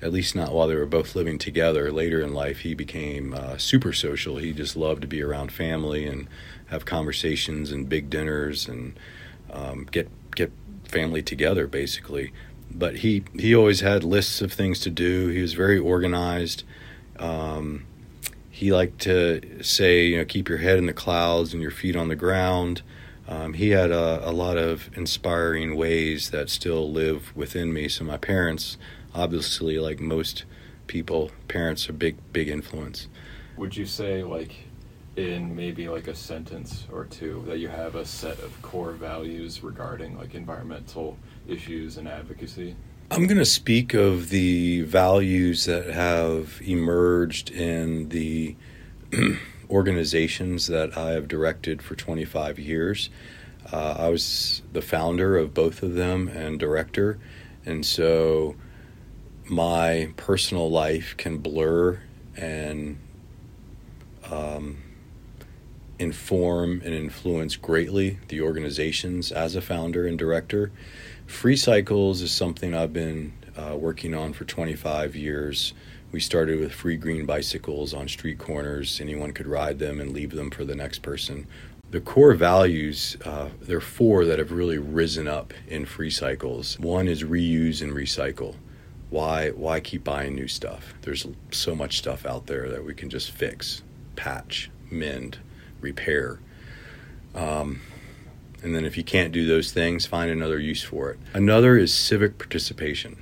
At 0.02 0.12
least 0.12 0.34
not 0.34 0.52
while 0.52 0.66
they 0.66 0.76
were 0.76 0.86
both 0.86 1.14
living 1.14 1.36
together. 1.36 1.92
Later 1.92 2.22
in 2.22 2.32
life, 2.32 2.60
he 2.60 2.72
became 2.72 3.34
uh, 3.34 3.58
super 3.58 3.92
social. 3.92 4.38
He 4.38 4.54
just 4.54 4.74
loved 4.74 5.02
to 5.02 5.06
be 5.06 5.22
around 5.22 5.52
family 5.52 6.06
and 6.06 6.26
have 6.68 6.86
conversations 6.86 7.70
and 7.70 7.86
big 7.86 8.08
dinners 8.08 8.66
and 8.66 8.98
um, 9.52 9.86
get 9.90 10.08
get 10.34 10.52
family 10.84 11.22
together 11.22 11.66
basically. 11.66 12.32
But 12.70 12.98
he 12.98 13.24
he 13.38 13.54
always 13.54 13.80
had 13.80 14.02
lists 14.02 14.40
of 14.40 14.52
things 14.52 14.80
to 14.80 14.90
do. 14.90 15.28
He 15.28 15.42
was 15.42 15.52
very 15.52 15.78
organized. 15.78 16.64
Um, 17.18 17.84
he 18.48 18.72
liked 18.72 19.00
to 19.00 19.62
say, 19.62 20.06
you 20.06 20.18
know, 20.18 20.24
keep 20.24 20.48
your 20.48 20.58
head 20.58 20.78
in 20.78 20.86
the 20.86 20.92
clouds 20.92 21.52
and 21.52 21.62
your 21.62 21.70
feet 21.70 21.96
on 21.96 22.08
the 22.08 22.16
ground. 22.16 22.82
Um, 23.28 23.54
he 23.54 23.70
had 23.70 23.90
a, 23.90 24.28
a, 24.28 24.32
lot 24.32 24.56
of 24.56 24.90
inspiring 24.96 25.76
ways 25.76 26.30
that 26.30 26.50
still 26.50 26.90
live 26.90 27.34
within 27.36 27.72
me. 27.72 27.88
So 27.88 28.04
my 28.04 28.16
parents, 28.16 28.76
obviously, 29.14 29.78
like 29.78 30.00
most 30.00 30.44
people, 30.86 31.30
parents 31.46 31.88
are 31.88 31.92
big, 31.92 32.16
big 32.32 32.48
influence. 32.48 33.08
Would 33.56 33.76
you 33.76 33.86
say 33.86 34.24
like 34.24 34.52
in 35.16 35.54
maybe 35.54 35.88
like 35.88 36.08
a 36.08 36.14
sentence 36.14 36.86
or 36.90 37.04
two 37.04 37.44
that 37.46 37.58
you 37.58 37.68
have 37.68 37.94
a 37.94 38.04
set 38.04 38.38
of 38.40 38.60
core 38.62 38.92
values 38.92 39.62
regarding 39.62 40.16
like 40.16 40.34
environmental 40.34 41.16
issues 41.46 41.98
and 41.98 42.08
advocacy? 42.08 42.74
I'm 43.12 43.26
going 43.26 43.38
to 43.38 43.44
speak 43.44 43.92
of 43.92 44.28
the 44.28 44.82
values 44.82 45.64
that 45.64 45.86
have 45.90 46.60
emerged 46.64 47.50
in 47.50 48.08
the 48.10 48.56
organizations 49.70 50.66
that 50.66 50.96
I 50.96 51.12
have 51.12 51.28
directed 51.28 51.80
for 51.82 51.94
25 51.94 52.58
years. 52.58 53.10
Uh, 53.72 53.94
I 53.98 54.08
was 54.08 54.62
the 54.72 54.82
founder 54.82 55.36
of 55.36 55.54
both 55.54 55.82
of 55.82 55.94
them 55.94 56.28
and 56.28 56.58
director, 56.58 57.18
and 57.64 57.84
so 57.84 58.56
my 59.48 60.12
personal 60.16 60.70
life 60.70 61.14
can 61.16 61.38
blur 61.38 62.00
and 62.36 62.98
um, 64.30 64.78
inform 65.98 66.80
and 66.84 66.94
influence 66.94 67.56
greatly 67.56 68.18
the 68.28 68.40
organizations 68.40 69.30
as 69.30 69.54
a 69.54 69.60
founder 69.60 70.06
and 70.06 70.18
director. 70.18 70.72
Free 71.26 71.56
Cycles 71.56 72.22
is 72.22 72.32
something 72.32 72.74
I've 72.74 72.92
been 72.92 73.34
uh, 73.56 73.76
working 73.76 74.14
on 74.14 74.32
for 74.32 74.44
25 74.44 75.14
years. 75.14 75.74
We 76.12 76.18
started 76.20 76.58
with 76.58 76.72
free 76.72 76.96
green 76.96 77.24
bicycles 77.24 77.94
on 77.94 78.08
street 78.08 78.38
corners. 78.38 79.00
Anyone 79.00 79.32
could 79.32 79.46
ride 79.46 79.78
them 79.78 80.00
and 80.00 80.12
leave 80.12 80.32
them 80.32 80.50
for 80.50 80.64
the 80.64 80.74
next 80.74 81.02
person. 81.02 81.46
The 81.90 82.00
core 82.00 82.34
values, 82.34 83.16
uh, 83.24 83.50
there 83.60 83.78
are 83.78 83.80
four 83.80 84.24
that 84.24 84.38
have 84.38 84.52
really 84.52 84.78
risen 84.78 85.28
up 85.28 85.52
in 85.68 85.86
Free 85.86 86.10
Cycles. 86.10 86.78
One 86.78 87.08
is 87.08 87.22
reuse 87.22 87.82
and 87.82 87.92
recycle. 87.92 88.56
Why, 89.08 89.50
why 89.50 89.80
keep 89.80 90.04
buying 90.04 90.34
new 90.34 90.46
stuff? 90.46 90.94
There's 91.02 91.26
so 91.50 91.74
much 91.74 91.98
stuff 91.98 92.24
out 92.24 92.46
there 92.46 92.68
that 92.68 92.84
we 92.84 92.94
can 92.94 93.10
just 93.10 93.32
fix, 93.32 93.82
patch, 94.14 94.70
mend, 94.88 95.38
repair. 95.80 96.38
Um, 97.34 97.80
and 98.62 98.74
then 98.74 98.84
if 98.84 98.96
you 98.96 99.02
can't 99.02 99.32
do 99.32 99.46
those 99.46 99.72
things, 99.72 100.06
find 100.06 100.30
another 100.30 100.58
use 100.58 100.82
for 100.82 101.10
it. 101.10 101.18
Another 101.34 101.76
is 101.76 101.92
civic 101.94 102.38
participation. 102.38 103.16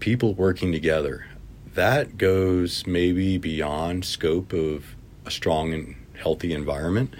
People 0.00 0.34
working 0.34 0.72
together. 0.72 1.26
That 1.74 2.18
goes 2.18 2.86
maybe 2.86 3.38
beyond 3.38 4.04
scope 4.04 4.52
of 4.52 4.96
a 5.24 5.30
strong 5.30 5.72
and 5.72 5.96
healthy 6.14 6.52
environment. 6.52 7.14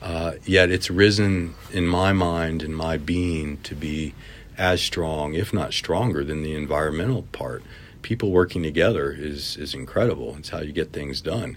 Uh, 0.00 0.32
yet 0.44 0.70
it's 0.70 0.90
risen 0.90 1.54
in 1.72 1.86
my 1.86 2.12
mind 2.12 2.62
and 2.62 2.76
my 2.76 2.96
being 2.96 3.58
to 3.58 3.74
be 3.74 4.14
as 4.58 4.82
strong, 4.82 5.34
if 5.34 5.52
not 5.52 5.72
stronger, 5.72 6.24
than 6.24 6.42
the 6.42 6.54
environmental 6.54 7.22
part. 7.32 7.62
People 8.02 8.32
working 8.32 8.62
together 8.64 9.12
is 9.12 9.56
is 9.56 9.74
incredible. 9.74 10.34
It's 10.36 10.48
how 10.48 10.60
you 10.60 10.72
get 10.72 10.92
things 10.92 11.20
done. 11.20 11.56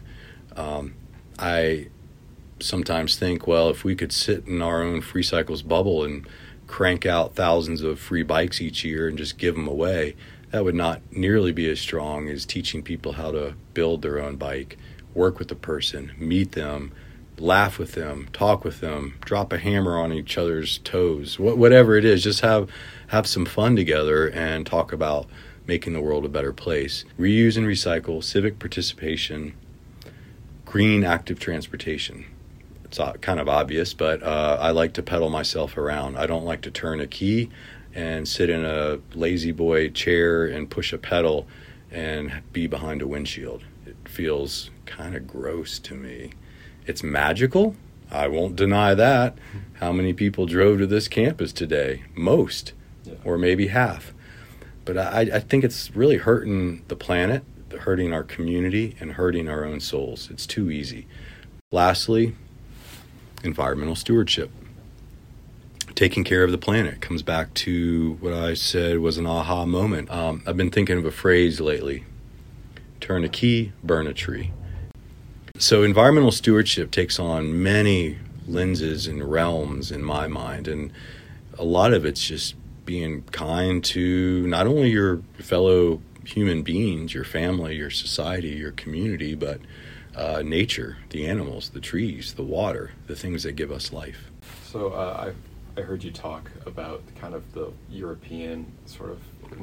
Um, 0.55 0.93
I 1.39 1.87
sometimes 2.59 3.17
think, 3.17 3.47
well, 3.47 3.69
if 3.69 3.83
we 3.83 3.95
could 3.95 4.11
sit 4.11 4.47
in 4.47 4.61
our 4.61 4.83
own 4.83 5.01
free 5.01 5.23
cycles 5.23 5.63
bubble 5.63 6.03
and 6.03 6.27
crank 6.67 7.05
out 7.05 7.35
thousands 7.35 7.81
of 7.81 7.99
free 7.99 8.23
bikes 8.23 8.61
each 8.61 8.83
year 8.83 9.07
and 9.07 9.17
just 9.17 9.37
give 9.37 9.55
them 9.55 9.67
away, 9.67 10.15
that 10.55 10.63
would 10.63 10.73
not 10.73 11.01
nearly 11.11 11.51
be 11.51 11.69
as 11.69 11.81
strong 11.81 12.29
as 12.29 12.45
teaching 12.45 12.81
people 12.81 13.11
how 13.11 13.29
to 13.29 13.53
build 13.73 14.01
their 14.01 14.21
own 14.21 14.37
bike, 14.37 14.77
work 15.13 15.37
with 15.37 15.49
the 15.49 15.55
person, 15.55 16.13
meet 16.17 16.53
them, 16.53 16.93
laugh 17.37 17.77
with 17.77 17.91
them, 17.91 18.29
talk 18.31 18.63
with 18.63 18.79
them, 18.79 19.15
drop 19.25 19.51
a 19.51 19.57
hammer 19.57 19.97
on 19.97 20.13
each 20.13 20.37
other's 20.37 20.77
toes, 20.77 21.37
whatever 21.37 21.97
it 21.97 22.05
is, 22.05 22.23
just 22.23 22.39
have 22.39 22.69
have 23.07 23.27
some 23.27 23.43
fun 23.43 23.75
together 23.75 24.29
and 24.29 24.65
talk 24.65 24.93
about 24.93 25.27
making 25.67 25.91
the 25.91 25.99
world 25.99 26.23
a 26.23 26.29
better 26.29 26.53
place. 26.53 27.03
Reuse 27.19 27.57
and 27.57 27.67
recycle, 27.67 28.23
civic 28.23 28.57
participation, 28.57 29.55
green 30.63 31.03
active 31.03 31.37
transportation 31.37 32.27
it's 32.97 33.19
kind 33.21 33.39
of 33.39 33.49
obvious, 33.49 33.93
but 33.93 34.23
uh, 34.23 34.57
I 34.59 34.71
like 34.71 34.93
to 34.93 35.03
pedal 35.03 35.29
myself 35.29 35.77
around. 35.77 36.17
I 36.17 36.25
don't 36.25 36.45
like 36.45 36.61
to 36.61 36.71
turn 36.71 36.99
a 36.99 37.07
key 37.07 37.49
and 37.93 38.27
sit 38.27 38.49
in 38.49 38.65
a 38.65 38.99
lazy 39.13 39.51
boy 39.51 39.89
chair 39.89 40.45
and 40.45 40.69
push 40.69 40.93
a 40.93 40.97
pedal 40.97 41.47
and 41.91 42.41
be 42.51 42.67
behind 42.67 43.01
a 43.01 43.07
windshield. 43.07 43.63
It 43.85 43.95
feels 44.07 44.69
kind 44.85 45.15
of 45.15 45.27
gross 45.27 45.79
to 45.79 45.95
me. 45.95 46.31
It's 46.85 47.03
magical. 47.03 47.75
I 48.11 48.27
won't 48.27 48.55
deny 48.55 48.93
that. 48.93 49.37
How 49.79 49.91
many 49.91 50.13
people 50.13 50.45
drove 50.45 50.79
to 50.79 50.87
this 50.87 51.07
campus 51.07 51.51
today? 51.51 52.03
Most, 52.15 52.73
yeah. 53.03 53.15
or 53.23 53.37
maybe 53.37 53.67
half. 53.67 54.13
But 54.83 54.97
I, 54.97 55.21
I 55.33 55.39
think 55.39 55.63
it's 55.63 55.95
really 55.95 56.17
hurting 56.17 56.83
the 56.87 56.95
planet, 56.95 57.43
hurting 57.79 58.13
our 58.13 58.23
community, 58.23 58.95
and 58.99 59.13
hurting 59.13 59.49
our 59.49 59.65
own 59.65 59.79
souls. 59.79 60.29
It's 60.29 60.45
too 60.45 60.69
easy. 60.69 61.07
Lastly, 61.71 62.35
environmental 63.45 63.95
stewardship. 63.95 64.51
Taking 65.93 66.23
care 66.23 66.43
of 66.43 66.51
the 66.51 66.57
planet 66.57 66.99
comes 66.99 67.21
back 67.21 67.53
to 67.53 68.17
what 68.19 68.33
I 68.33 68.53
said 68.53 68.99
was 68.99 69.17
an 69.17 69.25
aha 69.25 69.65
moment. 69.65 70.11
Um, 70.11 70.43
I've 70.45 70.57
been 70.57 70.71
thinking 70.71 70.97
of 70.97 71.05
a 71.05 71.11
phrase 71.11 71.61
lately 71.61 72.03
turn 72.99 73.23
a 73.23 73.29
key, 73.29 73.71
burn 73.83 74.07
a 74.07 74.13
tree. 74.13 74.51
So, 75.57 75.83
environmental 75.83 76.31
stewardship 76.31 76.89
takes 76.91 77.19
on 77.19 77.61
many 77.61 78.17
lenses 78.47 79.07
and 79.07 79.23
realms 79.23 79.91
in 79.91 80.03
my 80.03 80.27
mind, 80.27 80.67
and 80.67 80.91
a 81.57 81.63
lot 81.63 81.93
of 81.93 82.03
it's 82.03 82.25
just 82.25 82.55
being 82.85 83.21
kind 83.31 83.83
to 83.83 84.45
not 84.47 84.67
only 84.67 84.89
your 84.89 85.21
fellow 85.37 86.01
human 86.25 86.63
beings, 86.63 87.13
your 87.13 87.23
family, 87.23 87.75
your 87.75 87.89
society, 87.89 88.49
your 88.49 88.71
community, 88.71 89.35
but 89.35 89.59
uh, 90.15 90.41
nature, 90.43 90.97
the 91.09 91.27
animals, 91.27 91.69
the 91.69 91.79
trees, 91.79 92.33
the 92.33 92.43
water, 92.43 92.91
the 93.07 93.15
things 93.15 93.43
that 93.43 93.53
give 93.53 93.71
us 93.71 93.91
life. 93.91 94.31
So 94.63 94.89
uh, 94.89 95.31
I 95.31 95.33
I 95.77 95.83
heard 95.83 96.05
you 96.05 96.11
talk 96.11 96.49
about 96.65 97.03
kind 97.19 97.33
of 97.33 97.51
the 97.51 97.69
European 97.89 98.71
sort 98.85 99.09
of 99.11 99.19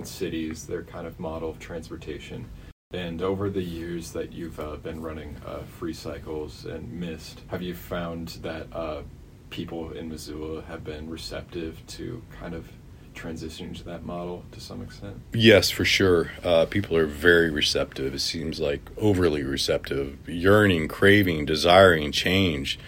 cities, 0.07 0.67
their 0.67 0.83
kind 0.83 1.07
of 1.07 1.19
model 1.19 1.49
of 1.49 1.59
transportation. 1.59 2.45
And 2.93 3.23
over 3.23 3.49
the 3.49 3.63
years 3.63 4.13
that 4.13 4.31
you've 4.31 4.61
uh, 4.61 4.77
been 4.77 5.01
running 5.01 5.37
uh, 5.47 5.61
Free 5.61 5.95
Cycles 5.95 6.67
and 6.67 6.93
MIST, 6.93 7.41
have 7.49 7.63
you 7.63 7.75
found 7.75 8.29
that 8.43 8.67
uh, 8.75 9.03
people 9.49 9.93
in 9.93 10.11
Missoula 10.11 10.61
have 10.63 10.85
been 10.85 11.09
receptive 11.09 11.83
to 11.87 12.23
kind 12.39 12.55
of 12.55 12.69
transitioning 13.15 13.77
to 13.77 13.85
that 13.85 14.05
model 14.05 14.45
to 14.53 14.61
some 14.61 14.83
extent? 14.83 15.21
Yes, 15.33 15.71
for 15.71 15.85
sure. 15.85 16.33
Uh, 16.43 16.67
people 16.67 16.97
are 16.97 17.07
very 17.07 17.51
receptive. 17.51 18.15
It 18.15 18.21
seems 18.21 18.61
like 18.61 18.91
overly 18.97 19.43
receptive, 19.43 20.29
yearning, 20.29 20.89
craving, 20.89 21.47
desiring 21.47 22.13
change, 22.13 22.79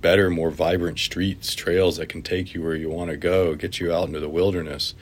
better, 0.00 0.30
more 0.30 0.50
vibrant 0.50 0.98
streets, 0.98 1.54
trails 1.54 1.96
that 1.96 2.08
can 2.08 2.22
take 2.22 2.54
you 2.54 2.62
where 2.62 2.74
you 2.74 2.90
want 2.90 3.10
to 3.10 3.16
go, 3.16 3.54
get 3.54 3.80
you 3.80 3.92
out 3.92 4.08
into 4.08 4.20
the 4.20 4.28
wilderness. 4.28 4.94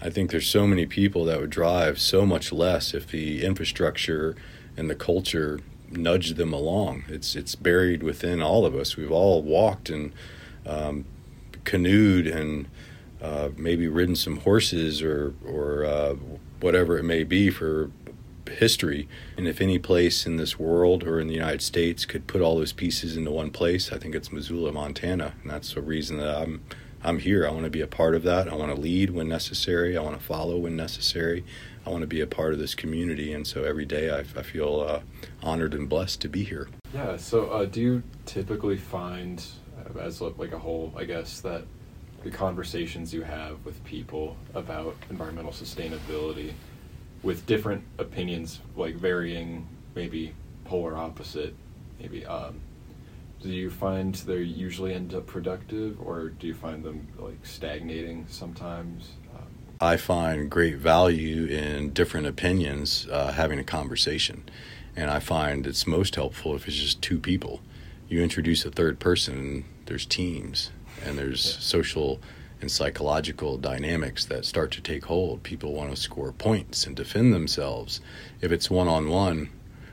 I 0.00 0.10
think 0.10 0.30
there's 0.30 0.48
so 0.48 0.66
many 0.66 0.86
people 0.86 1.24
that 1.24 1.40
would 1.40 1.50
drive 1.50 1.98
so 1.98 2.26
much 2.26 2.52
less 2.52 2.94
if 2.94 3.06
the 3.06 3.44
infrastructure 3.44 4.36
and 4.76 4.90
the 4.90 4.94
culture 4.94 5.60
nudged 5.90 6.36
them 6.36 6.52
along. 6.52 7.04
It's 7.08 7.34
it's 7.34 7.54
buried 7.54 8.02
within 8.02 8.42
all 8.42 8.66
of 8.66 8.74
us. 8.74 8.96
We've 8.96 9.12
all 9.12 9.42
walked 9.42 9.88
and 9.88 10.12
um, 10.66 11.06
canoed 11.64 12.26
and 12.26 12.68
uh, 13.20 13.50
maybe 13.56 13.88
ridden 13.88 14.16
some 14.16 14.38
horses 14.38 15.02
or 15.02 15.34
or 15.44 15.84
uh, 15.84 16.14
whatever 16.60 16.98
it 16.98 17.04
may 17.04 17.24
be 17.24 17.50
for 17.50 17.90
history. 18.48 19.08
And 19.36 19.48
if 19.48 19.60
any 19.60 19.78
place 19.78 20.26
in 20.26 20.36
this 20.36 20.58
world 20.58 21.02
or 21.02 21.20
in 21.20 21.26
the 21.26 21.34
United 21.34 21.62
States 21.62 22.04
could 22.04 22.26
put 22.26 22.40
all 22.40 22.56
those 22.56 22.72
pieces 22.72 23.16
into 23.16 23.30
one 23.30 23.50
place, 23.50 23.92
I 23.92 23.98
think 23.98 24.14
it's 24.14 24.30
Missoula, 24.30 24.72
Montana, 24.72 25.34
and 25.42 25.50
that's 25.50 25.74
the 25.74 25.80
reason 25.80 26.18
that 26.18 26.36
I'm 26.36 26.62
I'm 27.02 27.18
here. 27.18 27.46
I 27.46 27.50
want 27.50 27.64
to 27.64 27.70
be 27.70 27.82
a 27.82 27.86
part 27.86 28.14
of 28.14 28.22
that. 28.24 28.48
I 28.48 28.54
want 28.54 28.74
to 28.74 28.80
lead 28.80 29.10
when 29.10 29.28
necessary. 29.28 29.96
I 29.96 30.02
want 30.02 30.18
to 30.18 30.24
follow 30.24 30.58
when 30.58 30.76
necessary. 30.76 31.44
I 31.84 31.90
want 31.90 32.00
to 32.00 32.08
be 32.08 32.20
a 32.20 32.26
part 32.26 32.52
of 32.52 32.58
this 32.58 32.74
community, 32.74 33.32
and 33.32 33.46
so 33.46 33.62
every 33.62 33.84
day 33.84 34.10
I, 34.10 34.20
I 34.20 34.42
feel 34.42 34.80
uh, 34.80 35.00
honored 35.40 35.72
and 35.72 35.88
blessed 35.88 36.20
to 36.22 36.28
be 36.28 36.42
here. 36.42 36.68
Yeah. 36.92 37.16
So, 37.16 37.46
uh, 37.46 37.66
do 37.66 37.80
you 37.80 38.02
typically 38.24 38.76
find, 38.76 39.44
as 40.00 40.20
like 40.20 40.52
a 40.52 40.58
whole, 40.58 40.92
I 40.96 41.04
guess 41.04 41.40
that 41.42 41.64
the 42.26 42.36
conversations 42.36 43.14
you 43.14 43.22
have 43.22 43.64
with 43.64 43.82
people 43.84 44.36
about 44.52 44.96
environmental 45.10 45.52
sustainability, 45.52 46.52
with 47.22 47.46
different 47.46 47.84
opinions, 47.98 48.58
like 48.74 48.96
varying, 48.96 49.66
maybe 49.94 50.34
polar 50.64 50.96
opposite, 50.96 51.54
maybe 52.00 52.26
um, 52.26 52.60
do 53.40 53.48
you 53.48 53.70
find 53.70 54.16
they 54.16 54.38
usually 54.38 54.92
end 54.92 55.14
up 55.14 55.26
productive 55.28 56.00
or 56.00 56.30
do 56.30 56.48
you 56.48 56.54
find 56.54 56.82
them 56.82 57.06
like 57.16 57.46
stagnating 57.46 58.26
sometimes? 58.28 59.10
Um, 59.32 59.46
i 59.80 59.96
find 59.96 60.50
great 60.50 60.76
value 60.76 61.44
in 61.44 61.92
different 61.92 62.26
opinions 62.26 63.06
uh, 63.12 63.32
having 63.32 63.60
a 63.60 63.64
conversation. 63.64 64.42
And 64.96 65.10
i 65.10 65.20
find 65.20 65.64
it's 65.64 65.86
most 65.86 66.16
helpful 66.16 66.56
if 66.56 66.66
it's 66.66 66.76
just 66.76 67.00
two 67.00 67.20
people. 67.20 67.60
You 68.08 68.20
introduce 68.20 68.64
a 68.64 68.70
third 68.70 68.98
person 68.98 69.64
there's 69.84 70.06
teams 70.06 70.70
and 71.04 71.18
there's 71.18 71.44
yeah. 71.44 71.60
social 71.60 72.20
and 72.60 72.70
psychological 72.70 73.58
dynamics 73.58 74.24
that 74.26 74.44
start 74.44 74.70
to 74.72 74.80
take 74.80 75.04
hold 75.04 75.42
people 75.42 75.74
want 75.74 75.90
to 75.90 75.96
score 75.96 76.32
points 76.32 76.86
and 76.86 76.96
defend 76.96 77.34
themselves 77.34 78.00
if 78.40 78.50
it's 78.50 78.70
one-on-one 78.70 79.50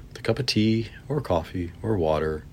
with 0.07 0.17
a 0.17 0.21
cup 0.21 0.39
of 0.39 0.45
tea 0.45 0.89
or 1.09 1.19
coffee 1.19 1.71
or 1.81 1.97
water 1.97 2.45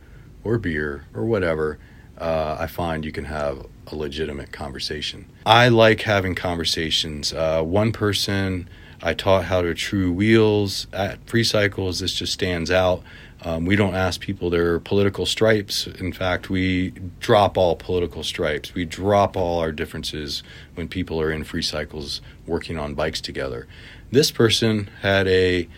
or 0.43 0.59
beer 0.59 1.05
or 1.15 1.25
whatever, 1.25 1.79
uh, 2.19 2.57
I 2.59 2.67
find 2.67 3.05
you 3.05 3.13
can 3.13 3.27
have 3.27 3.67
a 3.87 3.97
legitimate 3.97 4.53
conversation. 4.53 5.27
I 5.45 5.69
like 5.69 6.03
having 6.03 6.35
conversations. 6.35 7.33
Uh, 7.33 7.63
one 7.63 7.93
person 7.93 8.69
I 9.03 9.15
taught 9.15 9.45
how 9.45 9.63
to 9.63 9.75
true 9.75 10.13
wheels 10.13 10.87
at 10.93 11.27
Free 11.27 11.45
Cycles. 11.45 12.01
This 12.01 12.13
just 12.13 12.33
stands 12.33 12.71
out. 12.71 13.03
Um, 13.43 13.65
we 13.65 13.75
don't 13.75 13.95
ask 13.95 14.21
people 14.21 14.51
their 14.51 14.79
political 14.79 15.25
stripes. 15.25 15.87
In 15.87 16.13
fact, 16.13 16.51
we 16.51 16.91
drop 17.21 17.57
all 17.57 17.75
political 17.75 18.23
stripes. 18.23 18.75
We 18.75 18.85
drop 18.85 19.37
all 19.37 19.61
our 19.61 19.73
differences 19.73 20.43
when 20.75 20.89
people 20.89 21.21
are 21.21 21.31
in 21.31 21.45
Free 21.45 21.63
Cycles 21.63 22.21
working 22.47 22.79
on 22.79 22.95
bikes 22.95 23.21
together. 23.21 23.67
This 24.11 24.31
person 24.31 24.91
had 25.01 25.27
a 25.27 25.69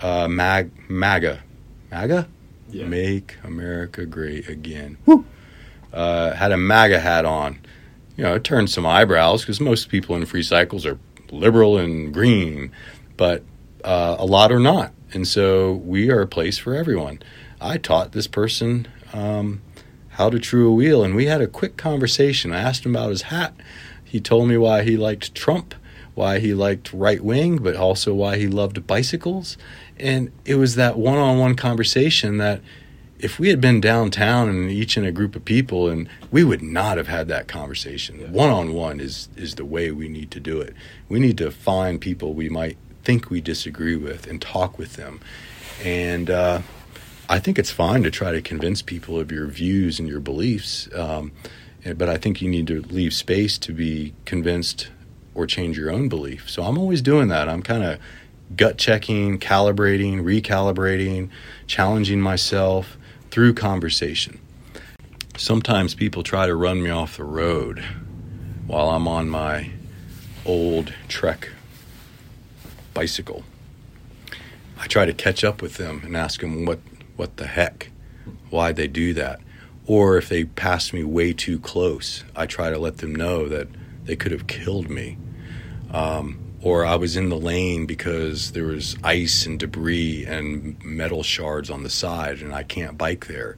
uh, 0.00 0.26
mag, 0.26 0.72
MAGA. 0.88 1.42
MAGA? 1.90 2.28
Yeah. 2.70 2.86
Make 2.86 3.36
America 3.44 4.04
Great 4.06 4.48
Again. 4.48 4.96
Woo! 5.06 5.24
Uh, 5.92 6.32
had 6.32 6.52
a 6.52 6.56
MAGA 6.56 6.98
hat 6.98 7.24
on. 7.24 7.60
You 8.16 8.24
know, 8.24 8.34
it 8.34 8.44
turned 8.44 8.70
some 8.70 8.86
eyebrows 8.86 9.42
because 9.42 9.60
most 9.60 9.90
people 9.90 10.16
in 10.16 10.24
free 10.26 10.42
cycles 10.42 10.86
are 10.86 10.98
liberal 11.30 11.78
and 11.78 12.12
green, 12.12 12.72
but 13.16 13.42
uh, 13.84 14.16
a 14.18 14.24
lot 14.24 14.50
are 14.50 14.58
not. 14.58 14.92
And 15.14 15.26
so 15.28 15.72
we 15.72 16.10
are 16.10 16.22
a 16.22 16.26
place 16.26 16.58
for 16.58 16.74
everyone. 16.74 17.20
I 17.60 17.78
taught 17.78 18.12
this 18.12 18.26
person 18.26 18.88
um, 19.12 19.62
how 20.10 20.30
to 20.30 20.38
true 20.38 20.68
a 20.68 20.74
wheel, 20.74 21.04
and 21.04 21.14
we 21.14 21.26
had 21.26 21.40
a 21.40 21.46
quick 21.46 21.76
conversation. 21.76 22.52
I 22.52 22.60
asked 22.60 22.84
him 22.84 22.96
about 22.96 23.10
his 23.10 23.22
hat. 23.22 23.54
He 24.04 24.20
told 24.20 24.48
me 24.48 24.56
why 24.56 24.82
he 24.82 24.96
liked 24.96 25.34
Trump, 25.34 25.74
why 26.14 26.38
he 26.38 26.54
liked 26.54 26.92
right 26.92 27.22
wing, 27.22 27.58
but 27.58 27.76
also 27.76 28.12
why 28.14 28.36
he 28.36 28.46
loved 28.46 28.86
bicycles. 28.86 29.56
And 29.98 30.32
it 30.44 30.56
was 30.56 30.74
that 30.76 30.98
one 30.98 31.18
on 31.18 31.38
one 31.38 31.54
conversation 31.54 32.38
that 32.38 32.60
if 33.22 33.38
we 33.38 33.48
had 33.48 33.60
been 33.60 33.80
downtown 33.80 34.48
and 34.48 34.68
each 34.68 34.96
in 34.96 35.04
a 35.04 35.12
group 35.12 35.36
of 35.36 35.44
people 35.44 35.88
and 35.88 36.08
we 36.32 36.42
would 36.42 36.60
not 36.60 36.96
have 36.96 37.06
had 37.06 37.28
that 37.28 37.46
conversation 37.46 38.32
one 38.32 38.50
on 38.50 38.72
one 38.72 38.98
is 38.98 39.28
is 39.36 39.54
the 39.54 39.64
way 39.64 39.92
we 39.92 40.08
need 40.08 40.28
to 40.28 40.40
do 40.40 40.60
it 40.60 40.74
we 41.08 41.20
need 41.20 41.38
to 41.38 41.50
find 41.50 42.00
people 42.00 42.34
we 42.34 42.48
might 42.48 42.76
think 43.04 43.30
we 43.30 43.40
disagree 43.40 43.96
with 43.96 44.26
and 44.26 44.40
talk 44.40 44.78
with 44.78 44.94
them. 44.94 45.20
And 45.84 46.30
uh, 46.30 46.62
i 47.28 47.38
think 47.38 47.58
it's 47.58 47.70
fine 47.70 48.02
to 48.02 48.10
try 48.10 48.32
to 48.32 48.42
convince 48.42 48.82
people 48.82 49.18
of 49.18 49.30
your 49.30 49.46
views 49.46 49.98
and 49.98 50.08
your 50.08 50.20
beliefs 50.20 50.88
um, 50.94 51.32
but 51.96 52.08
i 52.08 52.16
think 52.16 52.42
you 52.42 52.48
need 52.48 52.66
to 52.66 52.82
leave 52.82 53.14
space 53.14 53.58
to 53.58 53.72
be 53.72 54.12
convinced 54.24 54.90
or 55.34 55.46
change 55.46 55.78
your 55.78 55.90
own 55.90 56.08
belief. 56.08 56.48
So 56.50 56.62
i'm 56.62 56.78
always 56.78 57.02
doing 57.02 57.28
that. 57.28 57.48
I'm 57.48 57.62
kind 57.62 57.82
of 57.82 57.98
gut 58.54 58.76
checking, 58.76 59.38
calibrating, 59.38 60.20
recalibrating, 60.20 61.30
challenging 61.66 62.20
myself 62.20 62.98
through 63.30 63.54
conversation. 63.54 64.38
Sometimes 65.38 65.94
people 65.94 66.22
try 66.22 66.46
to 66.46 66.54
run 66.54 66.82
me 66.82 66.90
off 66.90 67.16
the 67.16 67.24
road 67.24 67.82
while 68.66 68.90
I'm 68.90 69.08
on 69.08 69.30
my 69.30 69.70
old 70.44 70.92
Trek 71.08 71.50
bicycle. 72.94 73.44
I 74.78 74.86
try 74.86 75.04
to 75.04 75.12
catch 75.12 75.44
up 75.44 75.62
with 75.62 75.76
them 75.76 76.02
and 76.04 76.16
ask 76.16 76.40
them 76.40 76.64
what, 76.64 76.80
what 77.16 77.36
the 77.36 77.46
heck, 77.46 77.90
why 78.50 78.72
they 78.72 78.88
do 78.88 79.14
that. 79.14 79.40
Or 79.86 80.16
if 80.16 80.28
they 80.28 80.44
pass 80.44 80.92
me 80.92 81.04
way 81.04 81.32
too 81.32 81.58
close, 81.58 82.24
I 82.34 82.46
try 82.46 82.70
to 82.70 82.78
let 82.78 82.98
them 82.98 83.14
know 83.14 83.48
that 83.48 83.68
they 84.04 84.16
could 84.16 84.32
have 84.32 84.46
killed 84.46 84.88
me. 84.88 85.18
Um, 85.90 86.38
or 86.62 86.86
I 86.86 86.94
was 86.94 87.16
in 87.16 87.28
the 87.28 87.36
lane 87.36 87.86
because 87.86 88.52
there 88.52 88.64
was 88.64 88.96
ice 89.02 89.46
and 89.46 89.58
debris 89.58 90.24
and 90.26 90.82
metal 90.84 91.24
shards 91.24 91.70
on 91.70 91.82
the 91.82 91.90
side 91.90 92.40
and 92.40 92.54
I 92.54 92.62
can't 92.62 92.96
bike 92.96 93.26
there 93.26 93.56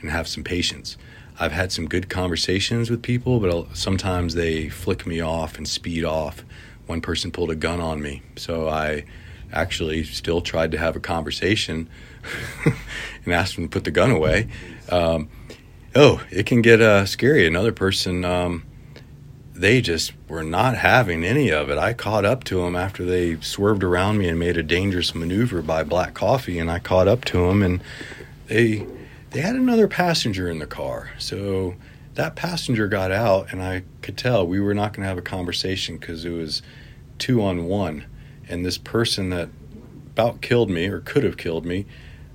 and 0.00 0.10
have 0.10 0.26
some 0.26 0.42
patience. 0.42 0.96
I've 1.38 1.52
had 1.52 1.70
some 1.70 1.86
good 1.86 2.08
conversations 2.08 2.90
with 2.90 3.02
people, 3.02 3.40
but 3.40 3.76
sometimes 3.76 4.34
they 4.34 4.70
flick 4.70 5.06
me 5.06 5.20
off 5.20 5.58
and 5.58 5.68
speed 5.68 6.02
off. 6.02 6.44
One 6.86 7.00
person 7.00 7.30
pulled 7.30 7.50
a 7.50 7.56
gun 7.56 7.80
on 7.80 8.00
me, 8.00 8.22
so 8.36 8.68
I 8.68 9.04
actually 9.52 10.04
still 10.04 10.40
tried 10.40 10.72
to 10.72 10.78
have 10.78 10.96
a 10.96 11.00
conversation 11.00 11.88
and 13.24 13.32
asked 13.32 13.56
him 13.56 13.64
to 13.64 13.70
put 13.70 13.84
the 13.84 13.90
gun 13.90 14.10
away. 14.10 14.48
Um, 14.88 15.28
oh, 15.94 16.22
it 16.30 16.46
can 16.46 16.62
get 16.62 16.80
uh, 16.80 17.06
scary. 17.06 17.46
Another 17.46 17.72
person. 17.72 18.24
Um, 18.24 18.64
they 19.56 19.80
just 19.80 20.12
were 20.28 20.42
not 20.42 20.76
having 20.76 21.24
any 21.24 21.50
of 21.50 21.70
it. 21.70 21.78
I 21.78 21.94
caught 21.94 22.24
up 22.24 22.44
to 22.44 22.62
them 22.62 22.76
after 22.76 23.04
they 23.04 23.40
swerved 23.40 23.82
around 23.82 24.18
me 24.18 24.28
and 24.28 24.38
made 24.38 24.56
a 24.56 24.62
dangerous 24.62 25.14
maneuver 25.14 25.62
by 25.62 25.82
Black 25.82 26.14
Coffee, 26.14 26.58
and 26.58 26.70
I 26.70 26.78
caught 26.78 27.08
up 27.08 27.24
to 27.26 27.46
them, 27.48 27.62
and 27.62 27.82
they 28.46 28.86
they 29.30 29.40
had 29.40 29.56
another 29.56 29.88
passenger 29.88 30.48
in 30.48 30.58
the 30.58 30.66
car. 30.66 31.10
So 31.18 31.74
that 32.16 32.36
passenger 32.36 32.88
got 32.88 33.10
out, 33.12 33.52
and 33.52 33.62
I 33.62 33.84
could 34.02 34.18
tell 34.18 34.46
we 34.46 34.60
were 34.60 34.74
not 34.74 34.92
going 34.92 35.02
to 35.02 35.08
have 35.08 35.18
a 35.18 35.22
conversation 35.22 35.96
because 35.96 36.24
it 36.24 36.30
was 36.30 36.62
two 37.18 37.42
on 37.42 37.64
one, 37.64 38.04
and 38.48 38.64
this 38.64 38.78
person 38.78 39.30
that 39.30 39.48
about 40.12 40.40
killed 40.40 40.70
me 40.70 40.86
or 40.86 41.00
could 41.00 41.24
have 41.24 41.36
killed 41.36 41.64
me 41.64 41.86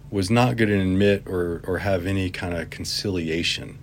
was 0.10 0.30
not 0.30 0.56
going 0.56 0.70
to 0.70 0.80
admit 0.80 1.24
or 1.28 1.62
or 1.66 1.80
have 1.80 2.06
any 2.06 2.30
kind 2.30 2.56
of 2.56 2.70
conciliation 2.70 3.80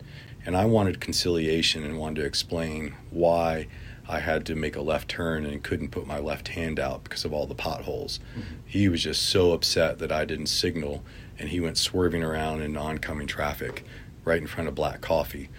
and 0.49 0.57
I 0.57 0.65
wanted 0.65 0.99
conciliation 0.99 1.85
and 1.85 1.99
wanted 1.99 2.23
to 2.23 2.27
explain 2.27 2.95
why 3.11 3.69
I 4.09 4.21
had 4.21 4.47
to 4.47 4.55
make 4.55 4.77
a 4.77 4.81
left 4.81 5.11
turn 5.11 5.45
and 5.45 5.63
couldn't 5.63 5.91
put 5.91 6.07
my 6.07 6.19
left 6.19 6.49
hand 6.49 6.81
out 6.81 7.05
because 7.05 7.27
of 7.27 7.35
all 7.35 7.47
the 7.47 7.55
potholes. 7.55 8.19
Mm-hmm. 8.33 8.55
He 8.65 8.89
was 8.89 9.03
just 9.03 9.29
so 9.29 9.53
upset 9.53 9.99
that 9.99 10.11
I 10.11 10.25
didn't 10.25 10.47
signal 10.47 11.05
and 11.39 11.51
he 11.51 11.61
went 11.61 11.77
swerving 11.77 12.23
around 12.23 12.63
in 12.63 12.79
oncoming 12.79 13.27
traffic 13.27 13.85
right 14.25 14.41
in 14.41 14.47
front 14.47 14.69
of 14.69 14.75
Black 14.75 15.03
Coffee. 15.03 15.51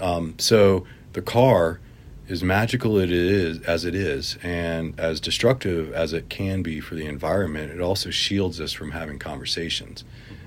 Um, 0.00 0.34
so 0.38 0.86
the 1.12 1.22
car 1.22 1.80
as 2.28 2.42
magical 2.42 2.98
it 2.98 3.10
is 3.10 3.62
as 3.62 3.84
it 3.84 3.94
is, 3.94 4.36
and 4.42 4.98
as 5.00 5.20
destructive 5.20 5.92
as 5.92 6.12
it 6.12 6.28
can 6.28 6.62
be 6.62 6.80
for 6.80 6.94
the 6.94 7.06
environment, 7.06 7.72
it 7.72 7.80
also 7.80 8.10
shields 8.10 8.60
us 8.60 8.72
from 8.72 8.90
having 8.90 9.18
conversations, 9.18 10.04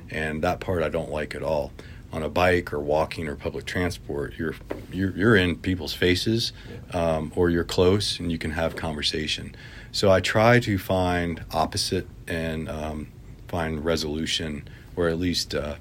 and 0.10 0.44
that 0.44 0.60
part 0.60 0.84
I 0.84 0.90
don't 0.90 1.10
like 1.10 1.36
at 1.36 1.44
all. 1.44 1.72
On 2.14 2.22
a 2.24 2.30
bike 2.30 2.74
or 2.74 2.80
walking 2.80 3.30
or 3.30 3.36
public 3.36 3.66
transport, 3.66 4.34
you're 4.38 4.56
you're, 4.92 5.16
you're 5.16 5.36
in 5.36 5.56
people's 5.56 5.94
faces, 5.94 6.52
um, 6.94 7.32
or 7.36 7.50
you're 7.50 7.64
close 7.64 8.20
and 8.20 8.32
you 8.32 8.38
can 8.38 8.52
have 8.52 8.76
conversation. 8.76 9.56
So 9.92 10.12
I 10.12 10.20
try 10.20 10.60
to 10.60 10.78
find 10.78 11.44
opposite 11.52 12.08
and 12.28 12.70
um, 12.70 13.08
find 13.48 13.84
resolution, 13.84 14.68
or 14.96 15.08
at 15.08 15.20
least, 15.20 15.56
uh, 15.56 15.76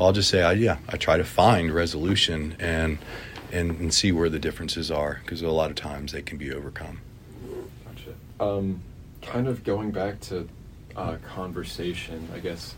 well, 0.00 0.06
I'll 0.06 0.14
just 0.14 0.30
say, 0.30 0.42
I, 0.42 0.52
yeah, 0.52 0.78
I 0.88 0.96
try 0.96 1.18
to 1.18 1.24
find 1.24 1.70
resolution 1.70 2.56
and 2.58 2.96
and, 3.52 3.78
and 3.80 3.92
see 3.92 4.12
where 4.12 4.30
the 4.30 4.38
differences 4.38 4.90
are 4.90 5.20
because 5.22 5.42
a 5.42 5.50
lot 5.50 5.68
of 5.68 5.76
times 5.76 6.12
they 6.12 6.22
can 6.22 6.38
be 6.38 6.54
overcome. 6.54 7.02
Gotcha. 7.84 8.14
Um, 8.42 8.80
kind 9.20 9.46
of 9.46 9.62
going 9.62 9.90
back 9.90 10.18
to 10.20 10.48
uh, 10.96 11.16
conversation, 11.16 12.26
I 12.34 12.38
guess. 12.38 12.76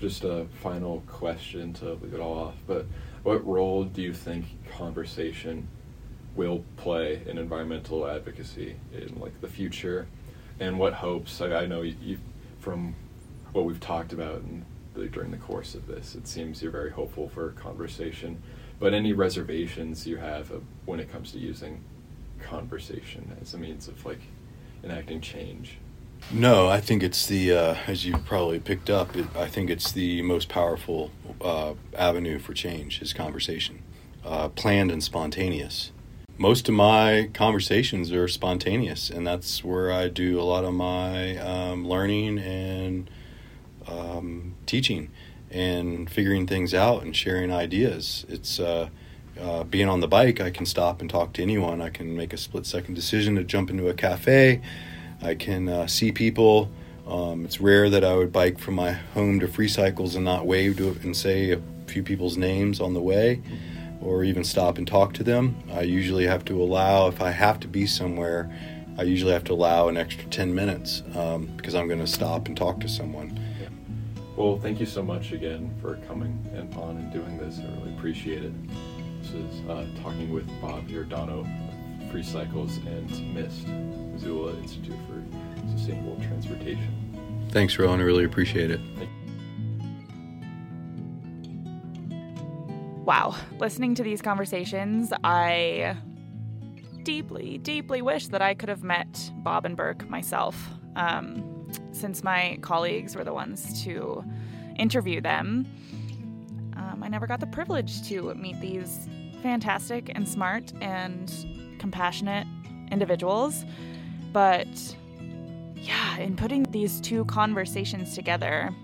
Just 0.00 0.24
a 0.24 0.46
final 0.60 1.04
question 1.06 1.72
to 1.74 1.92
leave 2.02 2.14
it 2.14 2.18
all 2.18 2.36
off. 2.36 2.56
But 2.66 2.86
what 3.22 3.46
role 3.46 3.84
do 3.84 4.02
you 4.02 4.12
think 4.12 4.46
conversation 4.76 5.68
will 6.34 6.64
play 6.76 7.22
in 7.26 7.38
environmental 7.38 8.08
advocacy 8.08 8.74
in 8.92 9.20
like 9.20 9.40
the 9.40 9.48
future, 9.48 10.08
and 10.58 10.80
what 10.80 10.94
hopes? 10.94 11.40
I, 11.40 11.54
I 11.54 11.66
know 11.66 11.82
you, 11.82 11.94
you, 12.02 12.18
from 12.58 12.96
what 13.52 13.66
we've 13.66 13.78
talked 13.78 14.12
about 14.12 14.40
and 14.40 14.64
during 14.96 15.30
the 15.30 15.36
course 15.36 15.74
of 15.74 15.86
this, 15.86 16.14
it 16.14 16.26
seems 16.26 16.62
you're 16.62 16.72
very 16.72 16.90
hopeful 16.90 17.28
for 17.28 17.50
conversation. 17.52 18.42
But 18.78 18.92
any 18.92 19.12
reservations 19.12 20.06
you 20.06 20.16
have 20.16 20.50
when 20.84 21.00
it 21.00 21.10
comes 21.10 21.32
to 21.32 21.38
using 21.38 21.82
conversation 22.40 23.36
as 23.40 23.54
a 23.54 23.58
means 23.58 23.88
of 23.88 24.04
like 24.04 24.20
enacting 24.84 25.20
change? 25.20 25.78
No, 26.32 26.68
I 26.68 26.80
think 26.80 27.02
it's 27.02 27.26
the 27.26 27.52
uh, 27.52 27.76
as 27.86 28.04
you 28.04 28.16
probably 28.18 28.58
picked 28.58 28.90
up. 28.90 29.14
It, 29.16 29.26
I 29.36 29.46
think 29.46 29.70
it's 29.70 29.92
the 29.92 30.22
most 30.22 30.48
powerful 30.48 31.10
uh, 31.40 31.74
avenue 31.96 32.38
for 32.38 32.52
change 32.52 33.00
is 33.00 33.12
conversation, 33.12 33.82
uh, 34.24 34.48
planned 34.48 34.90
and 34.90 35.02
spontaneous. 35.02 35.92
Most 36.38 36.68
of 36.68 36.74
my 36.74 37.30
conversations 37.32 38.12
are 38.12 38.28
spontaneous, 38.28 39.08
and 39.08 39.26
that's 39.26 39.64
where 39.64 39.90
I 39.90 40.08
do 40.08 40.38
a 40.38 40.42
lot 40.42 40.64
of 40.64 40.74
my 40.74 41.36
um, 41.38 41.88
learning 41.88 42.38
and 42.38 43.08
um, 43.88 44.54
teaching 44.66 45.10
and 45.50 46.10
figuring 46.10 46.46
things 46.46 46.74
out 46.74 47.02
and 47.02 47.16
sharing 47.16 47.52
ideas. 47.52 48.26
It's 48.28 48.58
uh, 48.58 48.88
uh, 49.40 49.64
being 49.64 49.88
on 49.88 50.00
the 50.00 50.08
bike. 50.08 50.40
I 50.40 50.50
can 50.50 50.66
stop 50.66 51.00
and 51.00 51.08
talk 51.08 51.32
to 51.34 51.42
anyone. 51.42 51.80
I 51.80 51.90
can 51.90 52.16
make 52.16 52.32
a 52.32 52.36
split 52.36 52.66
second 52.66 52.94
decision 52.94 53.36
to 53.36 53.44
jump 53.44 53.70
into 53.70 53.88
a 53.88 53.94
cafe. 53.94 54.60
I 55.22 55.34
can 55.34 55.68
uh, 55.68 55.86
see 55.86 56.12
people. 56.12 56.70
Um, 57.06 57.44
it's 57.44 57.60
rare 57.60 57.88
that 57.90 58.04
I 58.04 58.16
would 58.16 58.32
bike 58.32 58.58
from 58.58 58.74
my 58.74 58.92
home 58.92 59.38
to 59.40 59.48
Free 59.48 59.68
Cycles 59.68 60.16
and 60.16 60.24
not 60.24 60.46
wave 60.46 60.76
to 60.78 60.96
and 61.02 61.16
say 61.16 61.52
a 61.52 61.60
few 61.86 62.02
people's 62.02 62.36
names 62.36 62.80
on 62.80 62.94
the 62.94 63.00
way, 63.00 63.40
or 64.00 64.24
even 64.24 64.42
stop 64.42 64.78
and 64.78 64.86
talk 64.86 65.14
to 65.14 65.22
them. 65.22 65.56
I 65.72 65.82
usually 65.82 66.26
have 66.26 66.44
to 66.46 66.60
allow, 66.60 67.06
if 67.06 67.22
I 67.22 67.30
have 67.30 67.60
to 67.60 67.68
be 67.68 67.86
somewhere, 67.86 68.50
I 68.98 69.02
usually 69.02 69.32
have 69.32 69.44
to 69.44 69.52
allow 69.52 69.88
an 69.88 69.96
extra 69.96 70.28
10 70.28 70.54
minutes 70.54 71.02
um, 71.14 71.46
because 71.56 71.74
I'm 71.74 71.86
going 71.86 72.00
to 72.00 72.06
stop 72.06 72.48
and 72.48 72.56
talk 72.56 72.80
to 72.80 72.88
someone. 72.88 73.38
Well, 74.36 74.58
thank 74.58 74.80
you 74.80 74.86
so 74.86 75.02
much 75.02 75.32
again 75.32 75.74
for 75.80 75.96
coming 76.06 76.46
and 76.54 76.72
on 76.74 76.98
and 76.98 77.10
doing 77.10 77.38
this. 77.38 77.58
I 77.58 77.64
really 77.78 77.96
appreciate 77.96 78.44
it. 78.44 78.52
This 79.22 79.30
is 79.30 79.68
uh, 79.68 79.86
talking 80.02 80.30
with 80.30 80.46
Bob 80.60 80.86
Giordano, 80.86 81.46
Free 82.10 82.22
Cycles 82.22 82.76
and 82.86 83.34
MIST, 83.34 83.66
Missoula 83.66 84.54
Institute 84.58 84.98
for 85.08 85.22
Sustainable 85.70 86.16
Transportation. 86.16 87.48
Thanks, 87.50 87.78
Rowan. 87.78 87.98
I 87.98 88.02
really 88.02 88.24
appreciate 88.24 88.70
it. 88.70 88.80
Wow. 93.06 93.36
Listening 93.58 93.94
to 93.94 94.02
these 94.02 94.20
conversations, 94.20 95.14
I 95.24 95.96
deeply, 97.04 97.56
deeply 97.56 98.02
wish 98.02 98.28
that 98.28 98.42
I 98.42 98.52
could 98.52 98.68
have 98.68 98.82
met 98.82 99.30
Bob 99.36 99.64
and 99.64 99.76
Burke 99.76 100.10
myself. 100.10 100.68
Um, 100.94 101.55
since 101.92 102.22
my 102.22 102.58
colleagues 102.60 103.16
were 103.16 103.24
the 103.24 103.32
ones 103.32 103.82
to 103.84 104.24
interview 104.78 105.20
them, 105.20 105.66
um, 106.76 107.02
I 107.02 107.08
never 107.08 107.26
got 107.26 107.40
the 107.40 107.46
privilege 107.46 108.06
to 108.08 108.34
meet 108.34 108.60
these 108.60 109.08
fantastic 109.42 110.10
and 110.14 110.28
smart 110.28 110.72
and 110.80 111.32
compassionate 111.78 112.46
individuals. 112.90 113.64
But 114.32 114.96
yeah, 115.76 116.18
in 116.18 116.36
putting 116.36 116.64
these 116.64 117.00
two 117.00 117.24
conversations 117.26 118.14
together, 118.14 118.74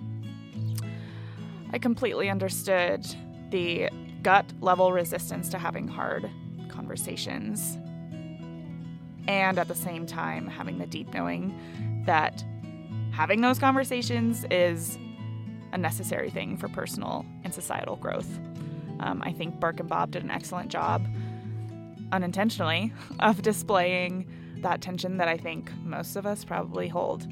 I 1.72 1.78
completely 1.78 2.30
understood 2.30 3.07
the 3.51 3.89
gut 4.22 4.47
level 4.61 4.93
resistance 4.93 5.49
to 5.51 5.59
having 5.59 5.89
hard 5.89 6.30
conversations. 6.68 7.78
And 9.28 9.59
at 9.59 9.68
the 9.68 9.74
same 9.74 10.07
time, 10.07 10.47
having 10.47 10.78
the 10.78 10.87
deep 10.87 11.12
knowing 11.14 11.55
that 12.07 12.45
having 13.13 13.41
those 13.41 13.59
conversations 13.59 14.45
is 14.51 14.99
a 15.73 15.79
necessary 15.79 16.31
thing 16.31 16.57
for 16.57 16.69
personal 16.69 17.25
and 17.45 17.55
societal 17.55 17.97
growth. 17.97 18.39
Um, 19.01 19.23
I 19.25 19.33
think 19.33 19.59
Burke 19.61 19.81
and 19.81 19.89
Bob 19.89 20.11
did 20.11 20.23
an 20.23 20.31
excellent 20.31 20.71
job, 20.71 21.07
unintentionally, 22.11 22.93
of 23.21 23.43
displaying 23.43 24.27
that 24.59 24.81
tension 24.81 25.17
that 25.19 25.29
I 25.29 25.37
think 25.37 25.71
most 25.83 26.17
of 26.17 26.27
us 26.27 26.45
probably 26.45 26.89
hold 26.89 27.27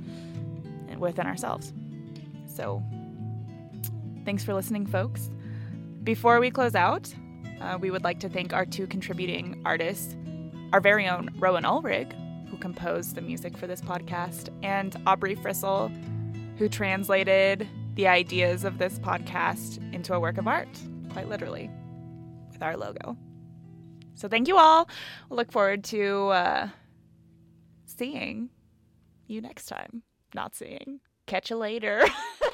within 0.98 1.26
ourselves. 1.26 1.72
So, 2.46 2.82
thanks 4.24 4.44
for 4.44 4.52
listening, 4.54 4.86
folks. 4.86 5.30
Before 6.04 6.40
we 6.40 6.50
close 6.50 6.74
out, 6.74 7.12
uh, 7.60 7.78
we 7.80 7.90
would 7.90 8.04
like 8.04 8.20
to 8.20 8.28
thank 8.28 8.52
our 8.52 8.66
two 8.66 8.86
contributing 8.86 9.60
artists, 9.64 10.16
our 10.72 10.80
very 10.80 11.08
own 11.08 11.30
Rowan 11.38 11.64
Ulrich, 11.64 12.10
composed 12.60 13.14
the 13.14 13.20
music 13.20 13.56
for 13.56 13.66
this 13.66 13.80
podcast, 13.80 14.48
and 14.62 14.96
Aubrey 15.06 15.36
Frissell, 15.36 15.90
who 16.58 16.68
translated 16.68 17.68
the 17.94 18.06
ideas 18.06 18.64
of 18.64 18.78
this 18.78 18.98
podcast 18.98 19.78
into 19.92 20.14
a 20.14 20.20
work 20.20 20.38
of 20.38 20.46
art, 20.46 20.68
quite 21.10 21.28
literally, 21.28 21.70
with 22.52 22.62
our 22.62 22.76
logo. 22.76 23.16
So 24.14 24.28
thank 24.28 24.48
you 24.48 24.58
all. 24.58 24.88
We'll 25.28 25.38
look 25.38 25.50
forward 25.50 25.84
to 25.84 26.28
uh, 26.28 26.68
seeing 27.86 28.50
you 29.26 29.40
next 29.40 29.66
time. 29.66 30.02
Not 30.34 30.54
seeing. 30.54 31.00
Catch 31.26 31.50
you 31.50 31.56
later. 31.56 32.04